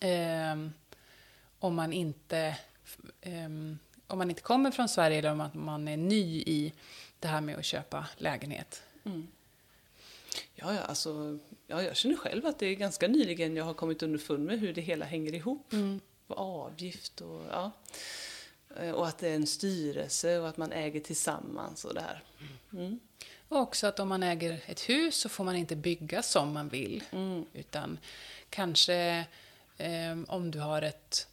Ehm, 0.00 0.72
om 1.58 1.74
man 1.74 1.92
inte 1.92 2.56
ehm, 3.20 3.78
om 4.06 4.18
man 4.18 4.30
inte 4.30 4.42
kommer 4.42 4.70
från 4.70 4.88
Sverige 4.88 5.18
eller 5.18 5.30
om 5.32 5.50
man- 5.52 5.88
är 5.88 5.96
ny 5.96 6.40
i 6.46 6.72
det 7.20 7.28
här 7.28 7.40
med 7.40 7.56
att 7.58 7.64
köpa 7.64 8.06
lägenhet. 8.16 8.82
Ja, 10.54 10.74
ja, 10.74 10.80
alltså, 10.80 11.38
ja, 11.66 11.82
jag 11.82 11.96
känner 11.96 12.16
själv 12.16 12.46
att 12.46 12.58
det 12.58 12.66
är 12.66 12.74
ganska 12.74 13.08
nyligen 13.08 13.56
jag 13.56 13.64
har 13.64 13.74
kommit 13.74 14.02
underfund 14.02 14.44
med 14.44 14.60
hur 14.60 14.72
det 14.74 14.80
hela 14.80 15.04
hänger 15.04 15.34
ihop. 15.34 15.72
Och 16.26 16.38
avgift 16.38 17.20
och 17.20 17.42
ja. 17.50 17.70
Eh, 18.80 18.90
Och 18.90 19.08
att 19.08 19.18
det 19.18 19.28
är 19.28 19.34
en 19.34 19.46
styrelse 19.46 20.38
och 20.38 20.48
att 20.48 20.56
man 20.56 20.72
äger 20.72 21.00
tillsammans 21.00 21.84
och 21.84 21.94
det 21.94 22.00
här. 22.00 22.22
Mm. 22.72 23.00
Och 23.48 23.58
också 23.58 23.86
att 23.86 24.00
om 24.00 24.08
man 24.08 24.22
äger 24.22 24.60
ett 24.66 24.80
hus 24.88 25.16
så 25.16 25.28
får 25.28 25.44
man 25.44 25.56
inte 25.56 25.76
bygga 25.76 26.22
som 26.22 26.52
man 26.52 26.68
vill. 26.68 27.04
Utan 27.52 27.98
kanske 28.50 29.24
ehm, 29.78 30.26
om 30.28 30.50
du 30.50 30.58
har 30.60 30.82
ett 30.82 31.28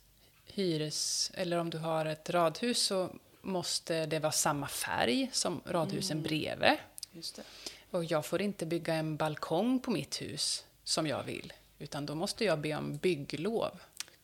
hyres 0.45 1.31
eller 1.33 1.57
om 1.57 1.69
du 1.69 1.77
har 1.77 2.05
ett 2.05 2.29
radhus 2.29 2.81
så 2.85 3.09
måste 3.41 4.05
det 4.05 4.19
vara 4.19 4.31
samma 4.31 4.67
färg 4.67 5.29
som 5.33 5.61
radhusen 5.65 6.21
bredvid. 6.21 6.77
Just 7.11 7.35
det. 7.35 7.43
Och 7.91 8.05
jag 8.05 8.25
får 8.25 8.41
inte 8.41 8.65
bygga 8.65 8.93
en 8.93 9.15
balkong 9.17 9.79
på 9.79 9.91
mitt 9.91 10.21
hus 10.21 10.65
som 10.83 11.07
jag 11.07 11.23
vill. 11.23 11.53
Utan 11.79 12.05
då 12.05 12.15
måste 12.15 12.45
jag 12.45 12.59
be 12.59 12.75
om 12.75 12.97
bygglov. 12.97 13.71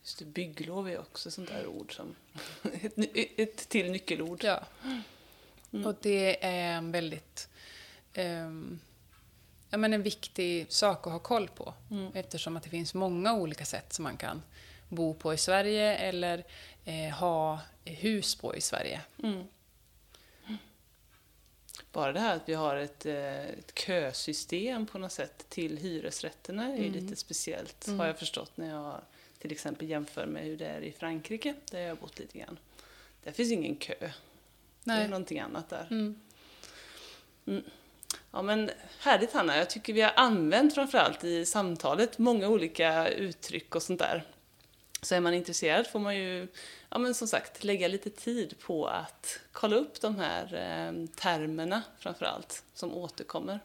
Just 0.02 0.18
det, 0.18 0.24
bygglov 0.24 0.88
är 0.88 0.98
också 0.98 1.28
ett 1.28 1.34
sånt 1.34 1.48
där 1.48 1.66
ord 1.66 1.96
som... 1.96 2.14
ett, 2.82 2.92
ett 3.38 3.68
till 3.68 3.90
nyckelord. 3.90 4.44
Ja. 4.44 4.64
Och 5.84 5.94
det 6.00 6.44
är 6.44 6.76
en 6.76 6.92
väldigt... 6.92 7.48
ehm, 8.14 8.80
ja, 9.70 9.78
men 9.78 9.92
en 9.92 10.02
viktig 10.02 10.72
sak 10.72 11.06
att 11.06 11.12
ha 11.12 11.18
koll 11.18 11.48
på. 11.48 11.74
Eftersom 12.14 12.56
att 12.56 12.62
det 12.62 12.70
finns 12.70 12.94
många 12.94 13.34
olika 13.34 13.64
sätt 13.64 13.92
som 13.92 14.02
man 14.02 14.16
kan 14.16 14.42
bo 14.88 15.14
på 15.14 15.34
i 15.34 15.36
Sverige 15.36 15.96
eller 15.96 16.44
eh, 16.84 17.10
ha 17.14 17.60
hus 17.84 18.34
på 18.34 18.56
i 18.56 18.60
Sverige. 18.60 19.00
Bara 21.92 22.12
det 22.12 22.20
här 22.20 22.36
att 22.36 22.48
vi 22.48 22.54
har 22.54 22.76
ett, 22.76 23.06
eh, 23.06 23.44
ett 23.44 23.78
kösystem 23.78 24.86
på 24.86 24.98
något 24.98 25.12
sätt 25.12 25.46
till 25.48 25.76
hyresrätterna 25.76 26.64
är 26.64 26.78
Mm. 26.78 26.92
lite 26.92 27.16
speciellt 27.16 27.88
har 27.88 28.06
jag 28.06 28.18
förstått 28.18 28.56
när 28.56 28.70
jag 28.70 29.00
till 29.40 29.52
exempel 29.52 29.88
jämför 29.88 30.26
med 30.26 30.44
hur 30.44 30.56
det 30.56 30.66
är 30.66 30.80
i 30.80 30.92
Frankrike 30.92 31.54
där 31.70 31.80
jag 31.80 31.88
har 31.88 31.96
bott 31.96 32.18
lite 32.18 32.38
grann. 32.38 32.58
Där 33.24 33.32
finns 33.32 33.52
ingen 33.52 33.76
kö. 33.76 33.94
Det 33.98 34.04
är 34.04 34.12
Nej. 34.84 35.08
någonting 35.08 35.40
annat 35.40 35.68
där. 35.68 35.86
Mm. 35.90 36.20
Mm. 37.46 37.62
Ja 38.30 38.42
men 38.42 38.70
härligt 38.98 39.32
Hanna, 39.32 39.56
jag 39.56 39.70
tycker 39.70 39.92
vi 39.92 40.00
har 40.00 40.12
använt 40.16 40.74
framförallt 40.74 41.24
i 41.24 41.46
samtalet 41.46 42.18
många 42.18 42.48
olika 42.48 43.08
uttryck 43.08 43.74
och 43.74 43.82
sånt 43.82 43.98
där. 43.98 44.24
Så 45.02 45.14
är 45.14 45.20
man 45.20 45.34
intresserad 45.34 45.86
får 45.86 45.98
man 45.98 46.16
ju, 46.16 46.48
ja 46.90 46.98
men 46.98 47.14
som 47.14 47.28
sagt, 47.28 47.64
lägga 47.64 47.88
lite 47.88 48.10
tid 48.10 48.54
på 48.58 48.86
att 48.86 49.40
kolla 49.52 49.76
upp 49.76 50.00
de 50.00 50.16
här 50.16 50.44
eh, 50.54 51.06
termerna 51.16 51.82
framförallt 51.98 52.64
som 52.74 52.94
återkommer. 52.94 53.60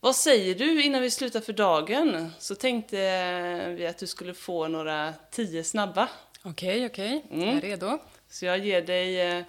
Vad 0.00 0.16
säger 0.16 0.54
du 0.54 0.82
innan 0.82 1.02
vi 1.02 1.10
slutar 1.10 1.40
för 1.40 1.52
dagen? 1.52 2.30
Så 2.38 2.54
tänkte 2.54 2.96
vi 3.76 3.86
att 3.86 3.98
du 3.98 4.06
skulle 4.06 4.34
få 4.34 4.68
några 4.68 5.14
tio 5.30 5.64
snabba. 5.64 6.08
Okej, 6.42 6.86
okej. 6.86 7.24
Mm. 7.30 7.46
Jag 7.48 7.56
är 7.56 7.60
redo. 7.60 7.98
Så 8.28 8.44
jag 8.44 8.58
ger 8.58 8.82
dig 8.82 9.20
eh, 9.20 9.44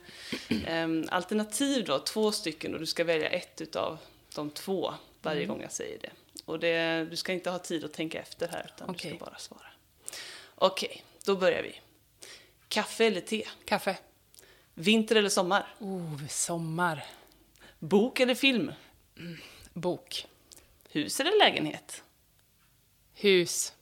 alternativ 1.10 1.86
då, 1.86 2.00
två 2.00 2.32
stycken 2.32 2.74
och 2.74 2.80
du 2.80 2.86
ska 2.86 3.04
välja 3.04 3.30
ett 3.30 3.62
utav 3.62 3.98
de 4.36 4.50
två 4.50 4.94
varje 5.22 5.46
gång 5.46 5.62
jag 5.62 5.72
säger 5.72 6.00
det. 6.00 6.12
Och 6.46 6.60
det, 6.60 7.08
du 7.10 7.16
ska 7.16 7.34
inte 7.34 7.50
ha 7.50 7.60
tid 7.60 7.84
att 7.86 7.94
tänka 7.94 8.20
efter 8.20 8.48
här 8.48 8.72
utan 8.76 8.88
du 8.88 8.94
Okej. 8.94 9.16
ska 9.16 9.26
bara 9.26 9.38
svara. 9.38 9.68
Okej, 10.56 11.04
då 11.26 11.36
börjar 11.36 11.64
vi. 11.64 11.80
Kaffe 12.68 13.06
eller 13.06 13.22
te? 13.22 13.48
Kaffe. 13.66 13.98
Vinter 14.74 15.16
eller 15.16 15.30
sommar? 15.30 15.76
Oh, 15.80 16.28
sommar. 16.28 17.06
Bok 17.80 18.20
eller 18.20 18.36
film? 18.36 18.72
Bok. 19.74 20.26
Hus 20.92 21.20
eller 21.20 21.38
lägenhet? 21.40 22.04
Hus. 23.14 23.74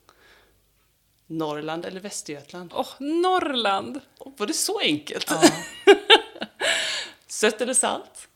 Norrland 1.28 1.86
eller 1.86 2.00
Västergötland? 2.00 2.74
Åh, 2.76 2.88
Norrland! 3.00 4.02
Oh, 4.20 4.34
var 4.38 4.48
det 4.48 4.54
så 4.54 4.80
enkelt? 4.80 5.30
Ja. 5.30 5.52
Sött 7.28 7.62
eller 7.62 7.74
salt? 7.74 8.28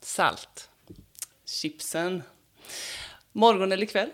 Salt. 0.00 0.70
Chipsen. 1.44 2.22
Morgon 3.32 3.72
eller 3.72 3.86
kväll? 3.86 4.10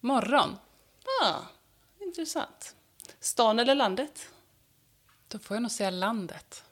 Morgon. 0.00 0.56
Ah, 1.22 1.40
intressant. 2.00 2.74
Stan 3.20 3.58
eller 3.58 3.74
landet? 3.74 4.28
Då 5.28 5.38
får 5.38 5.54
jag 5.56 5.62
nog 5.62 5.70
säga 5.70 5.90
landet. 5.90 6.64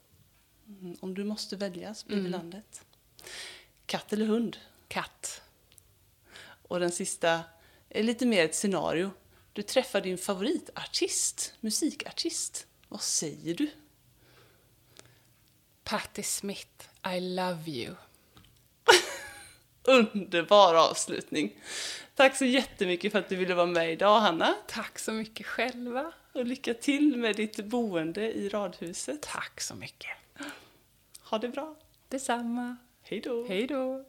Mm, 0.68 0.96
Om 1.00 1.14
du 1.14 1.24
måste 1.24 1.56
välja 1.56 1.94
så 1.94 2.06
blir 2.06 2.20
det 2.22 2.28
landet. 2.28 2.84
Katt 3.86 4.12
eller 4.12 4.26
hund? 4.26 4.56
Katt. 4.88 5.42
Och 6.68 6.80
den 6.80 6.92
sista 6.92 7.40
är 7.88 8.02
lite 8.02 8.26
mer 8.26 8.44
ett 8.44 8.54
scenario. 8.54 9.10
Du 9.52 9.62
träffar 9.62 10.00
din 10.00 10.18
favoritartist, 10.18 11.54
musikartist. 11.60 12.66
Vad 12.88 13.02
säger 13.02 13.54
du? 13.54 13.70
Patti 15.84 16.22
Smith, 16.22 16.88
I 17.16 17.20
love 17.20 17.70
you. 17.70 17.94
Underbar 19.84 20.74
avslutning. 20.74 21.60
Tack 22.14 22.36
så 22.36 22.44
jättemycket 22.44 23.12
för 23.12 23.18
att 23.18 23.28
du 23.28 23.36
ville 23.36 23.54
vara 23.54 23.66
med 23.66 23.92
idag, 23.92 24.20
Hanna. 24.20 24.54
Tack 24.66 24.98
så 24.98 25.12
mycket 25.12 25.46
själva. 25.46 26.12
Och 26.32 26.46
lycka 26.46 26.74
till 26.74 27.16
med 27.16 27.36
ditt 27.36 27.64
boende 27.64 28.32
i 28.32 28.48
radhuset. 28.48 29.22
Tack 29.22 29.60
så 29.60 29.74
mycket. 29.74 30.10
Ha 31.20 31.38
det 31.38 31.48
bra. 31.48 31.76
Detsamma. 32.08 32.76
Hej 33.02 33.20
då. 33.20 33.46
Hej 33.48 33.66
då. 33.66 34.04